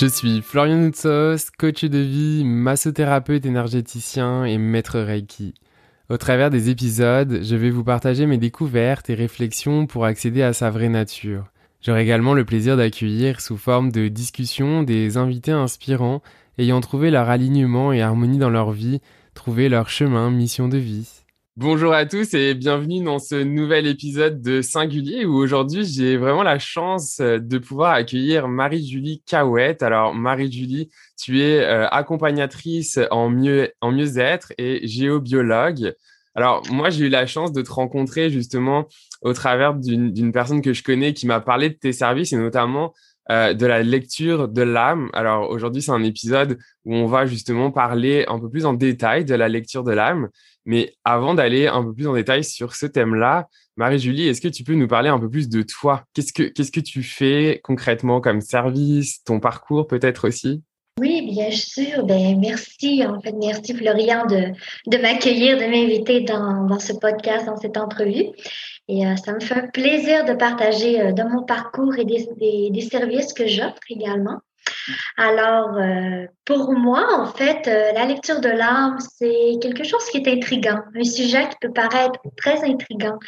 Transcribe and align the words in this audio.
Je 0.00 0.06
suis 0.06 0.42
Florian 0.42 0.76
Noutsos, 0.76 1.50
coach 1.58 1.84
de 1.84 1.98
vie, 1.98 2.44
massothérapeute 2.44 3.44
énergéticien 3.44 4.44
et 4.44 4.56
maître 4.56 5.00
Reiki. 5.00 5.54
Au 6.08 6.16
travers 6.16 6.50
des 6.50 6.70
épisodes, 6.70 7.40
je 7.42 7.56
vais 7.56 7.70
vous 7.70 7.82
partager 7.82 8.24
mes 8.26 8.38
découvertes 8.38 9.10
et 9.10 9.16
réflexions 9.16 9.88
pour 9.88 10.04
accéder 10.04 10.42
à 10.42 10.52
sa 10.52 10.70
vraie 10.70 10.88
nature. 10.88 11.46
J'aurai 11.82 12.04
également 12.04 12.34
le 12.34 12.44
plaisir 12.44 12.76
d'accueillir 12.76 13.40
sous 13.40 13.56
forme 13.56 13.90
de 13.90 14.06
discussion 14.06 14.84
des 14.84 15.16
invités 15.16 15.50
inspirants 15.50 16.22
ayant 16.58 16.80
trouvé 16.80 17.10
leur 17.10 17.28
alignement 17.28 17.92
et 17.92 18.00
harmonie 18.00 18.38
dans 18.38 18.50
leur 18.50 18.70
vie, 18.70 19.00
trouvé 19.34 19.68
leur 19.68 19.88
chemin, 19.88 20.30
mission 20.30 20.68
de 20.68 20.78
vie. 20.78 21.08
Bonjour 21.60 21.92
à 21.92 22.06
tous 22.06 22.34
et 22.34 22.54
bienvenue 22.54 23.02
dans 23.02 23.18
ce 23.18 23.34
nouvel 23.34 23.88
épisode 23.88 24.40
de 24.40 24.62
Singulier 24.62 25.24
où 25.24 25.34
aujourd'hui 25.34 25.84
j'ai 25.84 26.16
vraiment 26.16 26.44
la 26.44 26.60
chance 26.60 27.18
euh, 27.18 27.40
de 27.40 27.58
pouvoir 27.58 27.94
accueillir 27.94 28.46
Marie-Julie 28.46 29.24
Cahouette. 29.26 29.82
Alors 29.82 30.14
Marie-Julie, 30.14 30.88
tu 31.20 31.40
es 31.42 31.58
euh, 31.58 31.88
accompagnatrice 31.88 33.00
en 33.10 33.28
mieux 33.28 33.72
en 33.80 33.90
mieux-être 33.90 34.52
et 34.56 34.86
géobiologue. 34.86 35.96
Alors 36.36 36.62
moi 36.70 36.90
j'ai 36.90 37.06
eu 37.06 37.08
la 37.08 37.26
chance 37.26 37.50
de 37.50 37.60
te 37.60 37.72
rencontrer 37.72 38.30
justement 38.30 38.86
au 39.22 39.32
travers 39.32 39.74
d'une 39.74 40.30
personne 40.30 40.62
que 40.62 40.72
je 40.72 40.84
connais 40.84 41.12
qui 41.12 41.26
m'a 41.26 41.40
parlé 41.40 41.70
de 41.70 41.74
tes 41.74 41.92
services 41.92 42.32
et 42.32 42.36
notamment 42.36 42.94
euh, 43.30 43.52
de 43.54 43.66
la 43.66 43.82
lecture 43.82 44.48
de 44.48 44.62
l'âme. 44.62 45.10
Alors 45.12 45.50
aujourd'hui, 45.50 45.82
c'est 45.82 45.90
un 45.90 46.02
épisode 46.02 46.58
où 46.84 46.94
on 46.94 47.06
va 47.06 47.26
justement 47.26 47.70
parler 47.70 48.24
un 48.28 48.38
peu 48.38 48.48
plus 48.48 48.64
en 48.64 48.72
détail 48.72 49.24
de 49.24 49.34
la 49.34 49.48
lecture 49.48 49.84
de 49.84 49.92
l'âme. 49.92 50.28
Mais 50.64 50.94
avant 51.04 51.34
d'aller 51.34 51.66
un 51.66 51.82
peu 51.82 51.94
plus 51.94 52.06
en 52.06 52.14
détail 52.14 52.44
sur 52.44 52.74
ce 52.74 52.86
thème-là, 52.86 53.48
Marie-Julie, 53.76 54.28
est-ce 54.28 54.40
que 54.40 54.48
tu 54.48 54.64
peux 54.64 54.74
nous 54.74 54.88
parler 54.88 55.08
un 55.08 55.18
peu 55.18 55.30
plus 55.30 55.48
de 55.48 55.62
toi? 55.62 56.04
Qu'est-ce 56.14 56.32
que 56.32 56.42
qu'est-ce 56.42 56.72
que 56.72 56.80
tu 56.80 57.02
fais 57.02 57.60
concrètement 57.62 58.20
comme 58.20 58.40
service, 58.40 59.22
ton 59.24 59.40
parcours 59.40 59.86
peut-être 59.86 60.26
aussi? 60.26 60.62
Oui, 60.98 61.22
bien 61.22 61.50
sûr. 61.50 62.04
Ben, 62.04 62.38
merci, 62.40 63.04
en 63.06 63.20
fait, 63.20 63.32
merci 63.32 63.74
Florian 63.74 64.26
de, 64.26 64.52
de 64.86 64.98
m'accueillir, 64.98 65.56
de 65.56 65.64
m'inviter 65.64 66.20
dans, 66.22 66.64
dans 66.66 66.78
ce 66.78 66.92
podcast, 66.92 67.46
dans 67.46 67.56
cette 67.56 67.76
entrevue. 67.76 68.26
Et 68.88 69.06
euh, 69.06 69.16
ça 69.16 69.34
me 69.34 69.40
fait 69.40 69.54
un 69.54 69.66
plaisir 69.68 70.24
de 70.24 70.32
partager 70.32 71.00
euh, 71.00 71.12
de 71.12 71.22
mon 71.22 71.42
parcours 71.44 71.96
et 71.98 72.04
des, 72.04 72.26
des, 72.70 72.80
services 72.80 73.34
que 73.34 73.46
j'offre 73.46 73.78
également. 73.90 74.40
Alors, 75.18 75.76
euh, 75.76 76.26
pour 76.46 76.72
moi, 76.72 77.06
en 77.12 77.26
fait, 77.26 77.66
la 77.66 78.06
lecture 78.06 78.40
de 78.40 78.48
l'âme, 78.48 78.98
c'est 78.98 79.58
quelque 79.60 79.84
chose 79.84 80.04
qui 80.10 80.18
est 80.18 80.28
intrigant, 80.28 80.80
un 80.94 81.04
sujet 81.04 81.48
qui 81.48 81.56
peut 81.60 81.72
paraître 81.72 82.18
très 82.36 82.64
intrigant. 82.64 83.18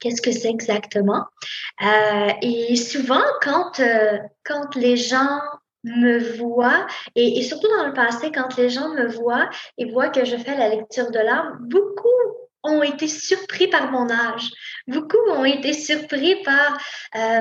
Qu'est-ce 0.00 0.20
que 0.20 0.32
c'est 0.32 0.50
exactement? 0.50 1.24
Et 2.42 2.74
souvent, 2.76 3.22
quand, 3.42 3.80
quand 4.44 4.74
les 4.76 4.96
gens 4.96 5.38
me 5.84 6.18
voient, 6.36 6.86
et, 7.14 7.38
et, 7.38 7.42
surtout 7.42 7.68
dans 7.78 7.86
le 7.86 7.92
passé, 7.92 8.32
quand 8.32 8.56
les 8.56 8.70
gens 8.70 8.88
me 8.94 9.06
voient 9.06 9.48
et 9.78 9.90
voient 9.90 10.08
que 10.08 10.24
je 10.24 10.36
fais 10.36 10.56
la 10.56 10.68
lecture 10.68 11.10
de 11.10 11.18
l'âme, 11.18 11.58
beaucoup 11.60 12.08
ont 12.64 12.82
été 12.82 13.06
surpris 13.06 13.68
par 13.68 13.90
mon 13.92 14.10
âge. 14.10 14.50
Beaucoup 14.88 15.18
ont 15.30 15.44
été 15.44 15.72
surpris 15.72 16.36
par 16.42 16.78
euh, 17.14 17.40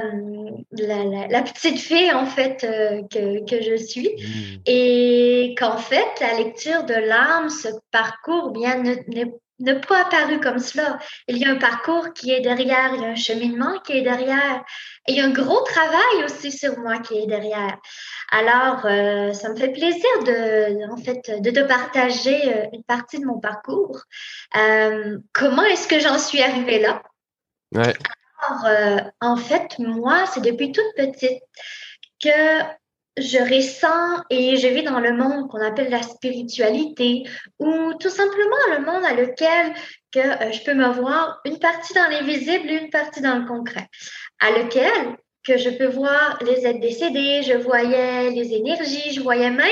la, 0.72 1.04
la, 1.06 1.28
la, 1.28 1.42
petite 1.42 1.80
fille, 1.80 2.12
en 2.12 2.26
fait, 2.26 2.64
euh, 2.64 3.02
que, 3.10 3.46
que, 3.46 3.62
je 3.62 3.76
suis. 3.76 4.10
Mmh. 4.10 4.62
Et 4.66 5.56
qu'en 5.58 5.78
fait, 5.78 6.08
la 6.20 6.38
lecture 6.38 6.84
de 6.84 6.94
l'âme, 6.94 7.50
ce 7.50 7.70
parcours, 7.92 8.52
bien, 8.52 8.84
n'est 9.08 9.34
n'a 9.64 9.76
pas 9.76 10.02
apparu 10.02 10.40
comme 10.40 10.60
cela. 10.60 11.00
Il 11.28 11.38
y 11.38 11.46
a 11.46 11.52
un 11.52 11.58
parcours 11.58 12.14
qui 12.14 12.32
est 12.32 12.42
derrière, 12.42 12.92
il 12.96 13.02
y 13.02 13.06
a 13.06 13.10
un 13.10 13.16
cheminement 13.16 13.80
qui 13.80 13.94
est 13.94 14.02
derrière, 14.02 14.64
et 15.08 15.14
il 15.14 15.18
y 15.18 15.22
a 15.22 15.26
un 15.26 15.32
gros 15.32 15.62
travail 15.62 16.24
aussi 16.26 16.52
sur 16.52 16.78
moi 16.80 17.00
qui 17.00 17.18
est 17.18 17.28
derrière. 17.28 17.78
Alors, 18.32 18.86
euh, 18.86 19.34
ça 19.34 19.50
me 19.50 19.56
fait 19.56 19.70
plaisir 19.70 20.24
de, 20.26 20.92
en 20.92 20.98
fait, 20.98 21.42
de 21.42 21.52
te 21.52 21.62
partager 21.62 22.54
euh, 22.54 22.66
une 22.74 22.84
partie 22.84 23.20
de 23.20 23.26
mon 23.26 23.40
parcours. 23.40 24.02
Euh, 24.58 25.18
comment 25.34 25.64
est-ce 25.64 25.88
que 25.88 26.00
j'en 26.00 26.18
suis 26.18 26.42
arrivée 26.42 26.80
là? 26.80 27.04
Ouais. 27.74 27.94
Alors, 28.48 28.66
euh, 28.66 28.98
en 29.22 29.36
fait, 29.36 29.80
moi, 29.80 30.26
c'est 30.28 30.42
depuis 30.42 30.72
toute 30.72 30.94
petite 30.96 31.42
que 32.22 32.62
je 33.18 33.38
ressens 33.38 34.24
et 34.30 34.58
je 34.58 34.68
vis 34.68 34.84
dans 34.84 35.00
le 35.00 35.14
monde 35.14 35.50
qu'on 35.50 35.62
appelle 35.62 35.90
la 35.90 36.02
spiritualité 36.02 37.24
ou 37.60 37.94
tout 38.00 38.10
simplement 38.10 38.58
le 38.72 38.86
monde 38.86 39.06
à 39.06 39.14
lequel 39.14 39.74
que 40.12 40.20
euh, 40.20 40.52
je 40.52 40.64
peux 40.64 40.74
me 40.74 40.90
voir 40.90 41.40
une 41.46 41.60
partie 41.60 41.94
dans 41.94 42.10
l'invisible 42.10 42.70
et 42.70 42.78
une 42.84 42.90
partie 42.90 43.22
dans 43.22 43.38
le 43.38 43.46
concret, 43.46 43.88
à 44.40 44.52
lequel 44.52 45.18
que 45.46 45.58
je 45.58 45.70
peux 45.70 45.88
voir 45.88 46.40
les 46.46 46.66
êtres 46.66 46.80
décédés, 46.80 47.44
je 47.44 47.54
voyais 47.54 48.30
les 48.30 48.54
énergies, 48.54 49.14
je 49.14 49.22
voyais 49.22 49.52
même 49.52 49.70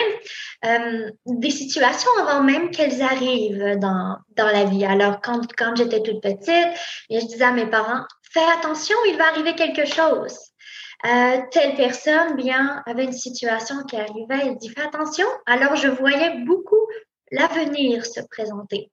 euh, 0.66 1.10
des 1.26 1.50
situations 1.50 2.12
avant 2.20 2.44
même 2.44 2.72
qu'elles 2.72 3.02
arrivent 3.02 3.78
dans, 3.80 4.18
dans 4.36 4.48
la 4.48 4.66
vie. 4.66 4.84
Alors, 4.84 5.22
quand, 5.22 5.42
quand 5.58 5.76
j'étais 5.76 6.04
toute 6.04 6.22
petite, 6.22 6.78
je 7.10 7.26
disais 7.26 7.46
à 7.46 7.52
mes 7.54 7.68
parents, 7.68 8.04
fais 8.34 8.44
attention, 8.58 8.98
il 9.08 9.18
va 9.18 9.30
arriver 9.30 9.56
quelque 9.56 9.86
chose. 9.86 10.38
Euh, 11.06 11.38
telle 11.52 11.76
personne, 11.76 12.36
bien, 12.36 12.84
avait 12.86 13.06
une 13.06 13.12
situation 13.12 13.84
qui 13.88 13.96
arrivait, 13.96 14.48
il 14.48 14.58
dit 14.60 14.70
fais 14.70 14.84
attention. 14.84 15.26
Alors, 15.46 15.76
je 15.76 15.88
voyais 15.88 16.44
beaucoup 16.46 16.86
l'avenir 17.32 18.06
se 18.06 18.20
présenter. 18.30 18.92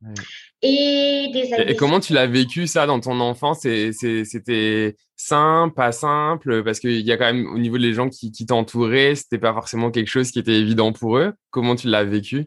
Et 0.62 1.28
des 1.32 1.52
Et, 1.54 1.72
et 1.72 1.76
comment 1.76 2.00
tu 2.00 2.12
l'as 2.12 2.26
vécu 2.26 2.66
ça 2.66 2.86
dans 2.86 3.00
ton 3.00 3.18
enfance? 3.20 3.60
C'était 3.60 4.96
simple, 5.16 5.74
pas 5.74 5.92
simple? 5.92 6.62
Parce 6.62 6.78
qu'il 6.78 7.00
y 7.00 7.12
a 7.12 7.16
quand 7.16 7.32
même 7.32 7.46
au 7.46 7.58
niveau 7.58 7.78
des 7.78 7.92
gens 7.92 8.08
qui, 8.08 8.30
qui 8.30 8.46
t'entouraient, 8.46 9.14
c'était 9.16 9.38
pas 9.38 9.52
forcément 9.52 9.90
quelque 9.90 10.08
chose 10.08 10.30
qui 10.30 10.38
était 10.38 10.54
évident 10.54 10.92
pour 10.92 11.18
eux. 11.18 11.34
Comment 11.50 11.74
tu 11.74 11.88
l'as 11.88 12.04
vécu? 12.04 12.46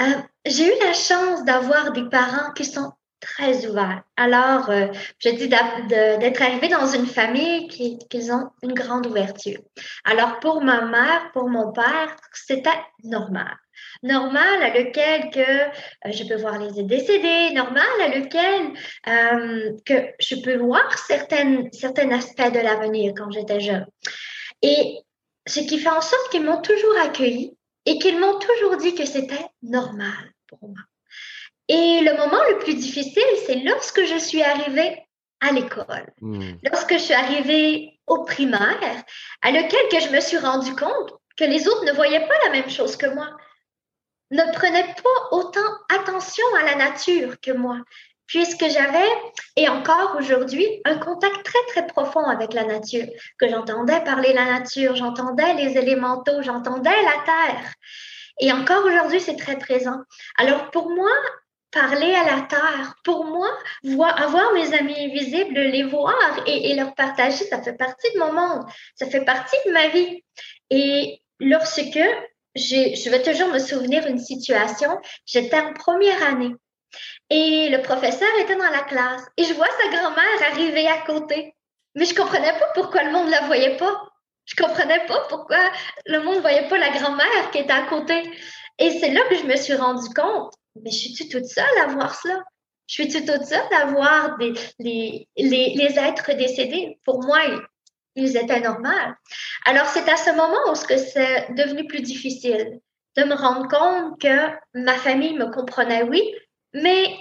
Euh, 0.00 0.04
J'ai 0.46 0.66
eu 0.66 0.78
la 0.84 0.92
chance 0.92 1.44
d'avoir 1.44 1.92
des 1.92 2.08
parents 2.08 2.52
qui 2.52 2.64
sont 2.64 2.92
très 3.24 3.66
ouverts. 3.66 4.02
Alors, 4.16 4.70
euh, 4.70 4.88
je 5.18 5.30
dis 5.30 5.48
d'être 5.48 6.42
arrivée 6.42 6.68
dans 6.68 6.86
une 6.86 7.06
famille 7.06 7.68
qui, 7.68 7.98
qui 8.10 8.30
ont 8.30 8.50
une 8.62 8.74
grande 8.74 9.06
ouverture. 9.06 9.60
Alors, 10.04 10.38
pour 10.40 10.62
ma 10.62 10.82
mère, 10.82 11.30
pour 11.32 11.48
mon 11.48 11.72
père, 11.72 12.16
c'était 12.32 12.70
normal 13.02 13.56
normal 14.02 14.62
à 14.62 14.70
lequel 14.70 15.30
que 15.30 15.40
euh, 15.40 16.12
je 16.12 16.24
peux 16.24 16.36
voir 16.36 16.58
les 16.58 16.82
décédés, 16.82 17.52
normal 17.54 17.86
à 18.00 18.08
lequel 18.08 18.72
euh, 19.08 19.76
que 19.84 19.94
je 20.20 20.36
peux 20.36 20.56
voir 20.56 20.96
certaines, 20.98 21.72
certains 21.72 22.10
aspects 22.10 22.52
de 22.52 22.60
l'avenir 22.60 23.14
quand 23.16 23.30
j'étais 23.30 23.60
jeune. 23.60 23.86
Et 24.62 24.98
ce 25.46 25.60
qui 25.60 25.78
fait 25.78 25.88
en 25.88 26.00
sorte 26.00 26.30
qu'ils 26.30 26.44
m'ont 26.44 26.60
toujours 26.60 26.96
accueilli 27.02 27.56
et 27.86 27.98
qu'ils 27.98 28.18
m'ont 28.18 28.38
toujours 28.38 28.76
dit 28.76 28.94
que 28.94 29.04
c'était 29.04 29.46
normal 29.62 30.32
pour 30.48 30.68
moi. 30.68 30.80
Et 31.68 32.00
le 32.02 32.16
moment 32.16 32.42
le 32.50 32.58
plus 32.58 32.74
difficile, 32.74 33.22
c'est 33.46 33.56
lorsque 33.56 34.04
je 34.04 34.18
suis 34.18 34.42
arrivée 34.42 35.02
à 35.40 35.52
l'école, 35.52 36.12
mmh. 36.20 36.52
lorsque 36.64 36.92
je 36.94 36.98
suis 36.98 37.14
arrivée 37.14 38.00
au 38.06 38.24
primaire, 38.24 39.04
à 39.42 39.50
lequel 39.50 39.88
que 39.90 40.00
je 40.00 40.10
me 40.10 40.20
suis 40.20 40.38
rendu 40.38 40.74
compte 40.74 41.14
que 41.36 41.44
les 41.44 41.66
autres 41.68 41.84
ne 41.84 41.92
voyaient 41.92 42.26
pas 42.26 42.34
la 42.44 42.50
même 42.50 42.70
chose 42.70 42.96
que 42.96 43.06
moi 43.06 43.28
ne 44.30 44.52
prenaient 44.52 44.94
pas 45.02 45.36
autant 45.36 45.60
attention 45.88 46.44
à 46.58 46.64
la 46.64 46.74
nature 46.74 47.40
que 47.40 47.52
moi, 47.52 47.78
puisque 48.26 48.68
j'avais, 48.68 49.08
et 49.56 49.68
encore 49.68 50.16
aujourd'hui, 50.18 50.66
un 50.84 50.98
contact 50.98 51.44
très, 51.44 51.64
très 51.68 51.86
profond 51.86 52.24
avec 52.24 52.52
la 52.52 52.64
nature, 52.64 53.06
que 53.38 53.48
j'entendais 53.48 54.02
parler 54.02 54.32
la 54.32 54.46
nature, 54.46 54.96
j'entendais 54.96 55.54
les 55.54 55.76
élémentaux, 55.78 56.42
j'entendais 56.42 57.02
la 57.02 57.22
terre. 57.24 57.72
Et 58.40 58.52
encore 58.52 58.84
aujourd'hui, 58.84 59.20
c'est 59.20 59.36
très 59.36 59.58
présent. 59.58 60.00
Alors 60.36 60.70
pour 60.70 60.90
moi, 60.90 61.12
parler 61.74 62.14
à 62.14 62.24
la 62.24 62.42
terre, 62.42 62.94
pour 63.04 63.24
moi, 63.24 63.48
voir, 63.82 64.20
avoir 64.22 64.52
mes 64.52 64.72
amis 64.72 64.96
invisibles, 64.98 65.58
les 65.58 65.82
voir 65.82 66.16
et, 66.46 66.74
leur 66.74 66.94
partager, 66.94 67.44
ça 67.44 67.60
fait 67.60 67.76
partie 67.76 68.12
de 68.14 68.18
mon 68.18 68.32
monde, 68.32 68.64
ça 68.94 69.06
fait 69.06 69.24
partie 69.24 69.56
de 69.66 69.72
ma 69.72 69.88
vie. 69.88 70.24
Et 70.70 71.20
lorsque 71.40 71.98
je 72.56 73.10
vais 73.10 73.22
toujours 73.22 73.48
me 73.48 73.58
souvenir 73.58 74.04
d'une 74.06 74.18
situation. 74.18 75.00
J'étais 75.26 75.58
en 75.58 75.72
première 75.72 76.22
année 76.22 76.54
et 77.30 77.68
le 77.68 77.82
professeur 77.82 78.28
était 78.40 78.56
dans 78.56 78.70
la 78.70 78.82
classe 78.82 79.22
et 79.36 79.44
je 79.44 79.54
vois 79.54 79.68
sa 79.82 79.88
grand-mère 79.88 80.52
arriver 80.52 80.86
à 80.86 80.98
côté. 80.98 81.54
Mais 81.94 82.04
je 82.04 82.14
comprenais 82.14 82.52
pas 82.52 82.68
pourquoi 82.74 83.02
le 83.04 83.12
monde 83.12 83.28
la 83.30 83.42
voyait 83.42 83.76
pas. 83.76 84.08
Je 84.46 84.56
comprenais 84.56 85.04
pas 85.06 85.26
pourquoi 85.28 85.58
le 86.06 86.20
monde 86.20 86.40
voyait 86.40 86.68
pas 86.68 86.78
la 86.78 86.90
grand-mère 86.90 87.50
qui 87.50 87.58
était 87.58 87.72
à 87.72 87.86
côté. 87.86 88.22
Et 88.78 88.90
c'est 88.98 89.10
là 89.10 89.20
que 89.28 89.36
je 89.36 89.44
me 89.44 89.56
suis 89.56 89.74
rendu 89.74 90.08
compte, 90.14 90.52
mais 90.76 90.90
je 90.90 91.08
suis 91.12 91.28
toute 91.28 91.46
seule 91.46 91.78
à 91.80 91.86
voir 91.86 92.14
cela? 92.14 92.42
Je 92.86 92.94
suis 92.94 93.08
toute 93.08 93.44
seule 93.44 93.74
à 93.74 93.86
voir 93.86 94.36
les, 94.38 94.52
les, 94.78 95.28
les 95.36 95.98
êtres 95.98 96.32
décédés? 96.36 96.98
Pour 97.04 97.22
moi, 97.24 97.40
ils 98.14 98.36
étaient 98.36 98.60
normaux. 98.60 98.88
Alors, 99.64 99.86
c'est 99.86 100.08
à 100.08 100.16
ce 100.16 100.30
moment 100.30 100.70
où 100.70 100.74
c'est 100.74 101.54
devenu 101.54 101.86
plus 101.86 102.02
difficile 102.02 102.80
de 103.16 103.24
me 103.24 103.34
rendre 103.34 103.68
compte 103.68 104.20
que 104.20 104.50
ma 104.74 104.94
famille 104.94 105.34
me 105.34 105.46
comprenait, 105.46 106.02
oui, 106.02 106.34
mais 106.72 107.16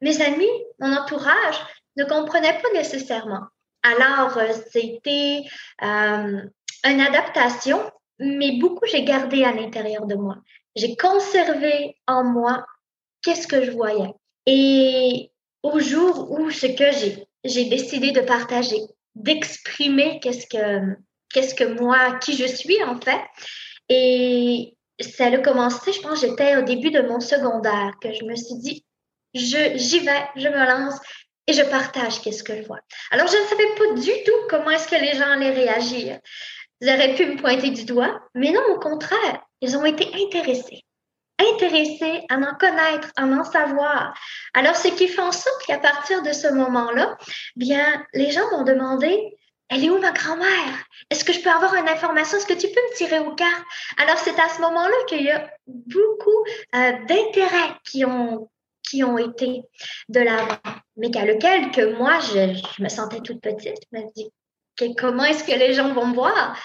mes 0.00 0.20
amis, 0.20 0.50
mon 0.80 0.94
entourage 0.94 1.58
ne 1.96 2.04
comprenaient 2.04 2.60
pas 2.60 2.72
nécessairement. 2.74 3.44
Alors, 3.82 4.36
euh, 4.36 4.52
c'était 4.70 5.44
euh, 5.82 6.42
une 6.84 7.00
adaptation, 7.00 7.90
mais 8.18 8.58
beaucoup 8.58 8.84
j'ai 8.86 9.04
gardé 9.04 9.44
à 9.44 9.52
l'intérieur 9.52 10.06
de 10.06 10.16
moi. 10.16 10.36
J'ai 10.74 10.96
conservé 10.96 11.96
en 12.06 12.24
moi 12.24 12.66
qu'est-ce 13.22 13.46
que 13.46 13.64
je 13.64 13.70
voyais? 13.70 14.10
Et 14.46 15.30
au 15.62 15.80
jour 15.80 16.30
où 16.30 16.50
ce 16.50 16.66
que 16.66 16.92
j'ai, 16.92 17.26
j'ai 17.44 17.64
décidé 17.64 18.12
de 18.12 18.20
partager, 18.20 18.80
d'exprimer 19.14 20.20
qu'est-ce 20.20 20.46
que, 20.46 21.64
moi, 21.80 22.18
qui 22.18 22.36
je 22.36 22.46
suis 22.46 22.82
en 22.84 23.00
fait. 23.00 23.20
Et 23.88 24.76
ça 25.00 25.26
a 25.26 25.38
commencé, 25.38 25.92
je 25.92 26.00
pense, 26.00 26.20
j'étais 26.20 26.56
au 26.56 26.62
début 26.62 26.90
de 26.90 27.02
mon 27.02 27.20
secondaire, 27.20 27.92
que 28.00 28.12
je 28.12 28.24
me 28.24 28.36
suis 28.36 28.56
dit, 28.56 28.84
je, 29.34 29.76
j'y 29.76 30.00
vais, 30.00 30.24
je 30.36 30.48
me 30.48 30.66
lance 30.66 30.98
et 31.46 31.52
je 31.52 31.62
partage 31.62 32.20
qu'est-ce 32.20 32.42
que 32.42 32.56
je 32.56 32.66
vois. 32.66 32.80
Alors, 33.10 33.26
je 33.26 33.36
ne 33.36 33.46
savais 33.46 33.74
pas 33.76 34.00
du 34.00 34.24
tout 34.24 34.46
comment 34.48 34.70
est-ce 34.70 34.88
que 34.88 34.96
les 34.96 35.14
gens 35.14 35.30
allaient 35.30 35.50
réagir. 35.50 36.18
Ils 36.80 36.88
auraient 36.88 37.14
pu 37.14 37.26
me 37.26 37.36
pointer 37.36 37.70
du 37.70 37.84
doigt, 37.84 38.20
mais 38.34 38.50
non, 38.50 38.62
au 38.74 38.78
contraire, 38.78 39.42
ils 39.60 39.76
ont 39.76 39.84
été 39.84 40.08
intéressés. 40.14 40.84
Intéressés 41.38 42.22
à 42.30 42.36
en 42.36 42.54
connaître, 42.54 43.10
à 43.16 43.24
en 43.24 43.44
savoir. 43.44 44.14
Alors, 44.54 44.76
ce 44.76 44.88
qui 44.88 45.08
fait 45.08 45.20
en 45.20 45.32
sorte 45.32 45.66
qu'à 45.66 45.78
partir 45.78 46.22
de 46.22 46.32
ce 46.32 46.48
moment-là, 46.48 47.18
bien, 47.56 48.04
les 48.14 48.30
gens 48.30 48.50
m'ont 48.50 48.62
demandé, 48.62 49.36
elle 49.68 49.84
est 49.84 49.90
où 49.90 49.98
ma 49.98 50.12
grand-mère? 50.12 50.84
Est-ce 51.10 51.24
que 51.24 51.32
je 51.32 51.40
peux 51.40 51.50
avoir 51.50 51.74
une 51.74 51.88
information? 51.88 52.38
Est-ce 52.38 52.46
que 52.46 52.54
tu 52.54 52.68
peux 52.68 52.80
me 52.80 52.96
tirer 52.96 53.18
au 53.18 53.34
cartes? 53.34 53.64
Alors, 53.98 54.16
c'est 54.18 54.38
à 54.38 54.48
ce 54.48 54.60
moment-là 54.60 54.96
qu'il 55.08 55.22
y 55.22 55.30
a 55.30 55.50
beaucoup 55.66 56.44
euh, 56.74 56.92
d'intérêts 57.06 57.74
qui 57.84 58.04
ont 58.04 58.48
qui 58.86 59.04
ont 59.04 59.18
été 59.18 59.62
de 60.08 60.20
l'avant, 60.20 60.58
mais 60.96 61.10
qu'à 61.10 61.24
lequel 61.24 61.70
que 61.72 61.96
moi, 61.96 62.18
je, 62.20 62.82
me 62.82 62.88
sentais 62.88 63.20
toute 63.20 63.40
petite. 63.40 63.76
Je 63.92 63.98
me 63.98 64.04
dis, 64.14 64.30
comment 64.96 65.24
est-ce 65.24 65.44
que 65.44 65.58
les 65.58 65.74
gens 65.74 65.92
vont 65.92 66.06
me 66.06 66.14
voir? 66.14 66.56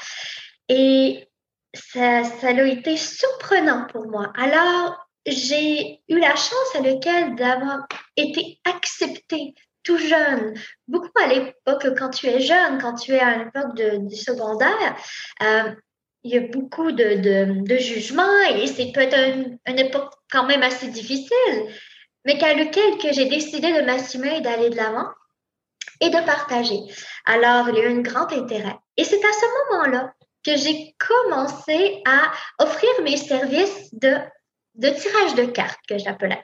Et 0.69 1.27
ça, 1.73 2.23
ça 2.23 2.47
a 2.47 2.63
été 2.63 2.97
surprenant 2.97 3.87
pour 3.91 4.07
moi. 4.07 4.31
Alors, 4.35 5.07
j'ai 5.25 6.01
eu 6.09 6.19
la 6.19 6.35
chance 6.35 6.75
à 6.75 6.81
lequel 6.81 7.35
d'avoir 7.35 7.87
été 8.17 8.59
acceptée 8.65 9.53
tout 9.83 9.97
jeune. 9.97 10.53
Beaucoup 10.87 11.09
à 11.21 11.27
l'époque, 11.27 11.87
quand 11.97 12.09
tu 12.09 12.27
es 12.27 12.39
jeune, 12.39 12.79
quand 12.79 12.95
tu 12.95 13.13
es 13.13 13.19
à 13.19 13.37
l'époque 13.37 13.75
du 13.75 14.15
secondaire, 14.15 14.95
euh, 15.41 15.71
il 16.23 16.33
y 16.33 16.37
a 16.37 16.41
beaucoup 16.41 16.91
de, 16.91 17.63
de, 17.63 17.77
jugements 17.77 18.41
et 18.53 18.67
c'est 18.67 18.91
peut-être 18.91 19.17
une, 19.65 19.79
époque 19.79 20.13
quand 20.31 20.45
même 20.45 20.61
assez 20.61 20.87
difficile 20.87 21.65
mais 22.25 22.37
qu'à 22.37 22.53
lequel 22.53 22.99
que 22.99 23.11
j'ai 23.11 23.25
décidé 23.25 23.73
de 23.73 23.81
m'assumer 23.81 24.37
et 24.37 24.41
d'aller 24.41 24.69
de 24.69 24.75
l'avant 24.75 25.07
et 25.99 26.09
de 26.09 26.25
partager. 26.25 26.79
Alors, 27.25 27.69
il 27.69 27.75
y 27.75 27.79
a 27.79 27.83
eu 27.85 27.97
un 27.97 28.01
grand 28.01 28.31
intérêt. 28.31 28.77
Et 28.97 29.03
c'est 29.03 29.23
à 29.23 29.31
ce 29.33 29.73
moment-là 29.73 30.13
que 30.43 30.55
j'ai 30.55 30.95
commencé 30.99 32.01
à 32.05 32.31
offrir 32.59 32.89
mes 33.03 33.17
services 33.17 33.93
de, 33.93 34.17
de 34.75 34.89
tirage 34.89 35.35
de 35.35 35.45
cartes, 35.45 35.79
que 35.87 35.97
j'appelais. 35.97 36.43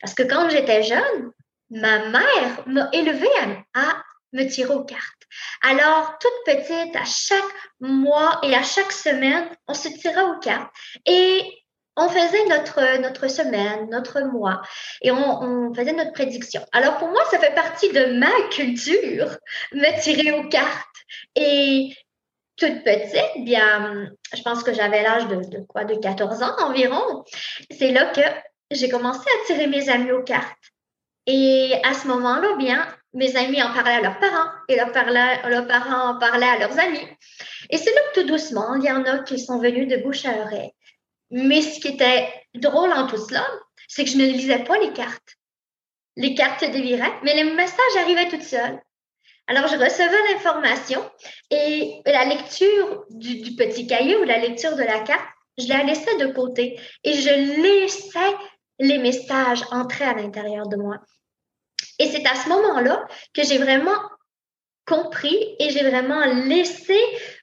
Parce 0.00 0.14
que 0.14 0.22
quand 0.22 0.48
j'étais 0.50 0.82
jeune, 0.82 1.32
ma 1.70 2.08
mère 2.08 2.62
m'a 2.66 2.88
élevée 2.92 3.28
à, 3.74 4.02
me 4.34 4.44
tirer 4.44 4.74
aux 4.74 4.84
cartes. 4.84 5.22
Alors, 5.62 6.18
toute 6.18 6.30
petite, 6.44 6.94
à 6.94 7.04
chaque 7.06 7.42
mois 7.80 8.38
et 8.42 8.54
à 8.54 8.62
chaque 8.62 8.92
semaine, 8.92 9.48
on 9.66 9.72
se 9.72 9.88
tirait 9.88 10.22
aux 10.22 10.38
cartes. 10.38 10.70
Et 11.06 11.50
on 11.98 12.08
faisait 12.08 12.44
notre, 12.46 13.00
notre 13.00 13.28
semaine, 13.28 13.88
notre 13.90 14.20
mois, 14.20 14.62
et 15.02 15.10
on, 15.10 15.74
faisait 15.74 15.92
notre 15.92 16.12
prédiction. 16.12 16.64
Alors 16.72 16.98
pour 16.98 17.08
moi, 17.08 17.22
ça 17.30 17.38
fait 17.38 17.54
partie 17.54 17.90
de 17.90 18.18
ma 18.18 18.30
culture, 18.50 19.36
me 19.72 20.00
tirer 20.00 20.32
aux 20.32 20.48
cartes. 20.48 20.86
Et 21.34 21.94
toute 22.58 22.82
petite, 22.84 23.44
bien, 23.44 24.10
je 24.34 24.42
pense 24.42 24.62
que 24.62 24.74
j'avais 24.74 25.02
l'âge 25.02 25.26
de, 25.28 25.64
quoi, 25.68 25.84
de 25.84 25.94
14 25.94 26.42
ans 26.42 26.56
environ. 26.60 27.24
C'est 27.70 27.92
là 27.92 28.06
que 28.06 28.20
j'ai 28.70 28.88
commencé 28.88 29.20
à 29.20 29.46
tirer 29.46 29.66
mes 29.66 29.88
amis 29.88 30.12
aux 30.12 30.22
cartes. 30.22 30.56
Et 31.26 31.74
à 31.84 31.94
ce 31.94 32.08
moment-là, 32.08 32.56
bien, 32.56 32.86
mes 33.14 33.36
amis 33.36 33.62
en 33.62 33.72
parlaient 33.72 33.96
à 33.96 34.00
leurs 34.00 34.18
parents 34.18 34.50
et 34.68 34.76
leurs, 34.76 34.92
leurs 35.48 35.66
parents 35.66 36.10
en 36.10 36.18
parlaient 36.18 36.46
à 36.46 36.58
leurs 36.58 36.78
amis. 36.78 37.06
Et 37.70 37.76
c'est 37.76 37.94
là 37.94 38.00
que 38.12 38.20
tout 38.20 38.26
doucement, 38.26 38.74
il 38.74 38.84
y 38.84 38.90
en 38.90 39.04
a 39.04 39.18
qui 39.20 39.38
sont 39.38 39.58
venus 39.58 39.88
de 39.88 39.96
bouche 39.98 40.24
à 40.24 40.36
oreille. 40.38 40.72
Mais 41.30 41.62
ce 41.62 41.80
qui 41.80 41.88
était 41.88 42.32
drôle 42.54 42.92
en 42.92 43.06
tout 43.06 43.18
cela, 43.18 43.46
c'est 43.86 44.04
que 44.04 44.10
je 44.10 44.18
ne 44.18 44.24
lisais 44.24 44.64
pas 44.64 44.78
les 44.78 44.92
cartes. 44.92 45.36
Les 46.16 46.34
cartes 46.34 46.60
se 46.60 46.70
déviraient, 46.70 47.12
mais 47.22 47.34
les 47.34 47.44
messages 47.44 47.96
arrivaient 47.98 48.28
toutes 48.28 48.42
seules. 48.42 48.80
Alors, 49.48 49.66
je 49.66 49.76
recevais 49.76 50.32
l'information 50.32 51.10
et 51.50 52.02
la 52.04 52.26
lecture 52.26 53.06
du, 53.08 53.56
petit 53.56 53.86
cahier 53.86 54.14
ou 54.16 54.24
la 54.24 54.36
lecture 54.36 54.76
de 54.76 54.82
la 54.82 55.00
carte, 55.00 55.26
je 55.56 55.66
la 55.68 55.82
laissais 55.84 56.16
de 56.18 56.26
côté 56.26 56.78
et 57.02 57.14
je 57.14 57.62
laissais 57.62 58.36
les 58.78 58.98
messages 58.98 59.64
entrer 59.70 60.04
à 60.04 60.12
l'intérieur 60.12 60.68
de 60.68 60.76
moi. 60.76 60.98
Et 61.98 62.08
c'est 62.08 62.26
à 62.26 62.34
ce 62.34 62.48
moment-là 62.50 63.06
que 63.32 63.42
j'ai 63.42 63.56
vraiment 63.56 63.98
compris 64.86 65.56
et 65.58 65.70
j'ai 65.70 65.82
vraiment 65.82 66.24
laissé, 66.44 66.98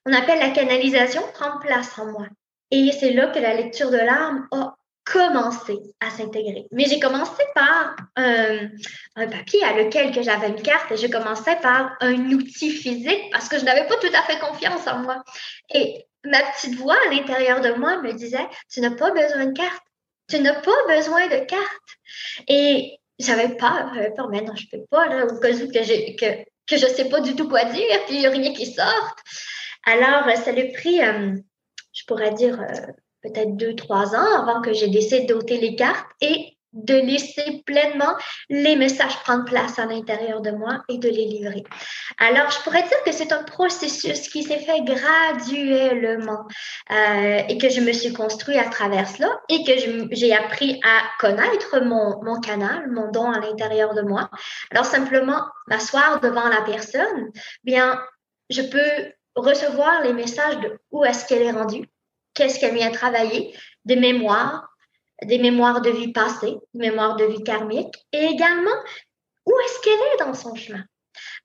on 0.05 0.13
appelle 0.13 0.39
la 0.39 0.51
canalisation, 0.51 1.23
prendre 1.33 1.59
place 1.59 1.97
en 1.97 2.05
moi. 2.11 2.27
Et 2.69 2.91
c'est 2.91 3.13
là 3.13 3.27
que 3.27 3.39
la 3.39 3.55
lecture 3.55 3.89
de 3.89 3.97
l'âme 3.97 4.47
a 4.51 4.75
commencé 5.05 5.77
à 5.99 6.09
s'intégrer. 6.09 6.65
Mais 6.71 6.85
j'ai 6.85 6.99
commencé 6.99 7.43
par 7.53 7.95
un 8.15 9.27
papier 9.27 9.63
à 9.63 9.73
lequel 9.73 10.11
que 10.11 10.21
j'avais 10.21 10.49
une 10.49 10.61
carte 10.61 10.91
et 10.91 10.97
j'ai 10.97 11.09
commencé 11.09 11.55
par 11.61 11.95
un 12.01 12.31
outil 12.31 12.71
physique 12.71 13.29
parce 13.31 13.47
que 13.47 13.59
je 13.59 13.65
n'avais 13.65 13.87
pas 13.87 13.97
tout 13.97 14.11
à 14.13 14.23
fait 14.23 14.39
confiance 14.39 14.87
en 14.87 14.99
moi. 14.99 15.23
Et 15.73 16.05
ma 16.25 16.41
petite 16.51 16.75
voix 16.75 16.97
à 17.05 17.13
l'intérieur 17.13 17.61
de 17.61 17.73
moi 17.73 18.01
me 18.01 18.13
disait, 18.13 18.47
tu 18.71 18.81
n'as 18.81 18.95
pas 18.95 19.11
besoin 19.11 19.45
de 19.45 19.53
carte. 19.53 19.83
Tu 20.27 20.39
n'as 20.39 20.59
pas 20.59 20.71
besoin 20.87 21.27
de 21.27 21.45
carte. 21.45 21.89
Et 22.47 22.97
j'avais 23.19 23.49
peur, 23.49 23.91
j'avais 23.93 24.11
peur, 24.11 24.29
mais 24.29 24.41
non, 24.41 24.55
je 24.55 24.65
peux 24.71 24.83
pas, 24.89 25.07
là, 25.07 25.25
au 25.25 25.39
cas 25.39 25.51
où 25.51 25.71
que, 25.71 25.83
je, 25.83 26.15
que, 26.15 26.43
que 26.67 26.77
je 26.77 26.87
sais 26.87 27.09
pas 27.09 27.21
du 27.21 27.35
tout 27.35 27.47
quoi 27.47 27.63
dire, 27.65 28.05
puis 28.07 28.15
il 28.15 28.19
n'y 28.21 28.27
a 28.27 28.31
rien 28.31 28.53
qui 28.53 28.65
sorte. 28.65 29.19
Alors, 29.85 30.25
ça 30.35 30.51
le 30.51 30.73
pris 30.73 31.01
euh, 31.03 31.35
je 31.95 32.03
pourrais 32.05 32.33
dire 32.33 32.59
euh, 32.61 32.91
peut-être 33.25 33.55
deux, 33.55 33.75
trois 33.75 34.15
ans 34.15 34.41
avant 34.43 34.61
que 34.61 34.73
j'ai 34.73 34.87
décidé 34.87 35.25
d'ôter 35.25 35.57
les 35.59 35.75
cartes 35.75 36.05
et 36.21 36.55
de 36.75 36.93
laisser 36.93 37.63
pleinement 37.65 38.15
les 38.49 38.75
messages 38.75 39.17
prendre 39.23 39.45
place 39.45 39.79
à 39.79 39.85
l'intérieur 39.85 40.41
de 40.41 40.51
moi 40.51 40.83
et 40.89 40.97
de 40.97 41.07
les 41.07 41.25
livrer. 41.25 41.63
Alors, 42.19 42.51
je 42.51 42.59
pourrais 42.63 42.83
dire 42.83 43.01
que 43.05 43.13
c'est 43.13 43.31
un 43.31 43.43
processus 43.43 44.27
qui 44.27 44.43
s'est 44.43 44.59
fait 44.59 44.81
graduellement 44.81 46.45
euh, 46.91 47.41
et 47.47 47.57
que 47.57 47.69
je 47.69 47.79
me 47.79 47.93
suis 47.93 48.11
construit 48.11 48.57
à 48.57 48.65
travers 48.65 49.07
cela 49.07 49.29
et 49.47 49.63
que 49.63 49.71
j'ai 50.11 50.35
appris 50.35 50.81
à 50.83 51.01
connaître 51.19 51.79
mon, 51.81 52.21
mon 52.23 52.41
canal, 52.41 52.91
mon 52.91 53.09
don 53.09 53.31
à 53.31 53.39
l'intérieur 53.39 53.93
de 53.93 54.01
moi. 54.01 54.29
Alors, 54.71 54.85
simplement 54.85 55.45
m'asseoir 55.67 56.19
devant 56.19 56.49
la 56.49 56.61
personne, 56.61 57.31
bien, 57.63 58.01
je 58.49 58.61
peux 58.61 59.13
recevoir 59.35 60.01
les 60.03 60.13
messages 60.13 60.59
de 60.59 60.77
où 60.91 61.05
est-ce 61.05 61.25
qu'elle 61.25 61.41
est 61.41 61.51
rendue, 61.51 61.87
qu'est-ce 62.35 62.59
qu'elle 62.59 62.75
vient 62.75 62.91
travailler, 62.91 63.55
des 63.85 63.95
mémoires, 63.95 64.69
des 65.23 65.39
mémoires 65.39 65.81
de 65.81 65.89
vie 65.89 66.11
passée, 66.11 66.55
des 66.73 66.89
mémoires 66.89 67.15
de 67.15 67.25
vie 67.25 67.43
karmique, 67.43 67.95
et 68.11 68.25
également 68.25 68.77
où 69.45 69.53
est-ce 69.65 69.81
qu'elle 69.81 69.93
est 69.93 70.25
dans 70.25 70.33
son 70.33 70.55
chemin? 70.55 70.83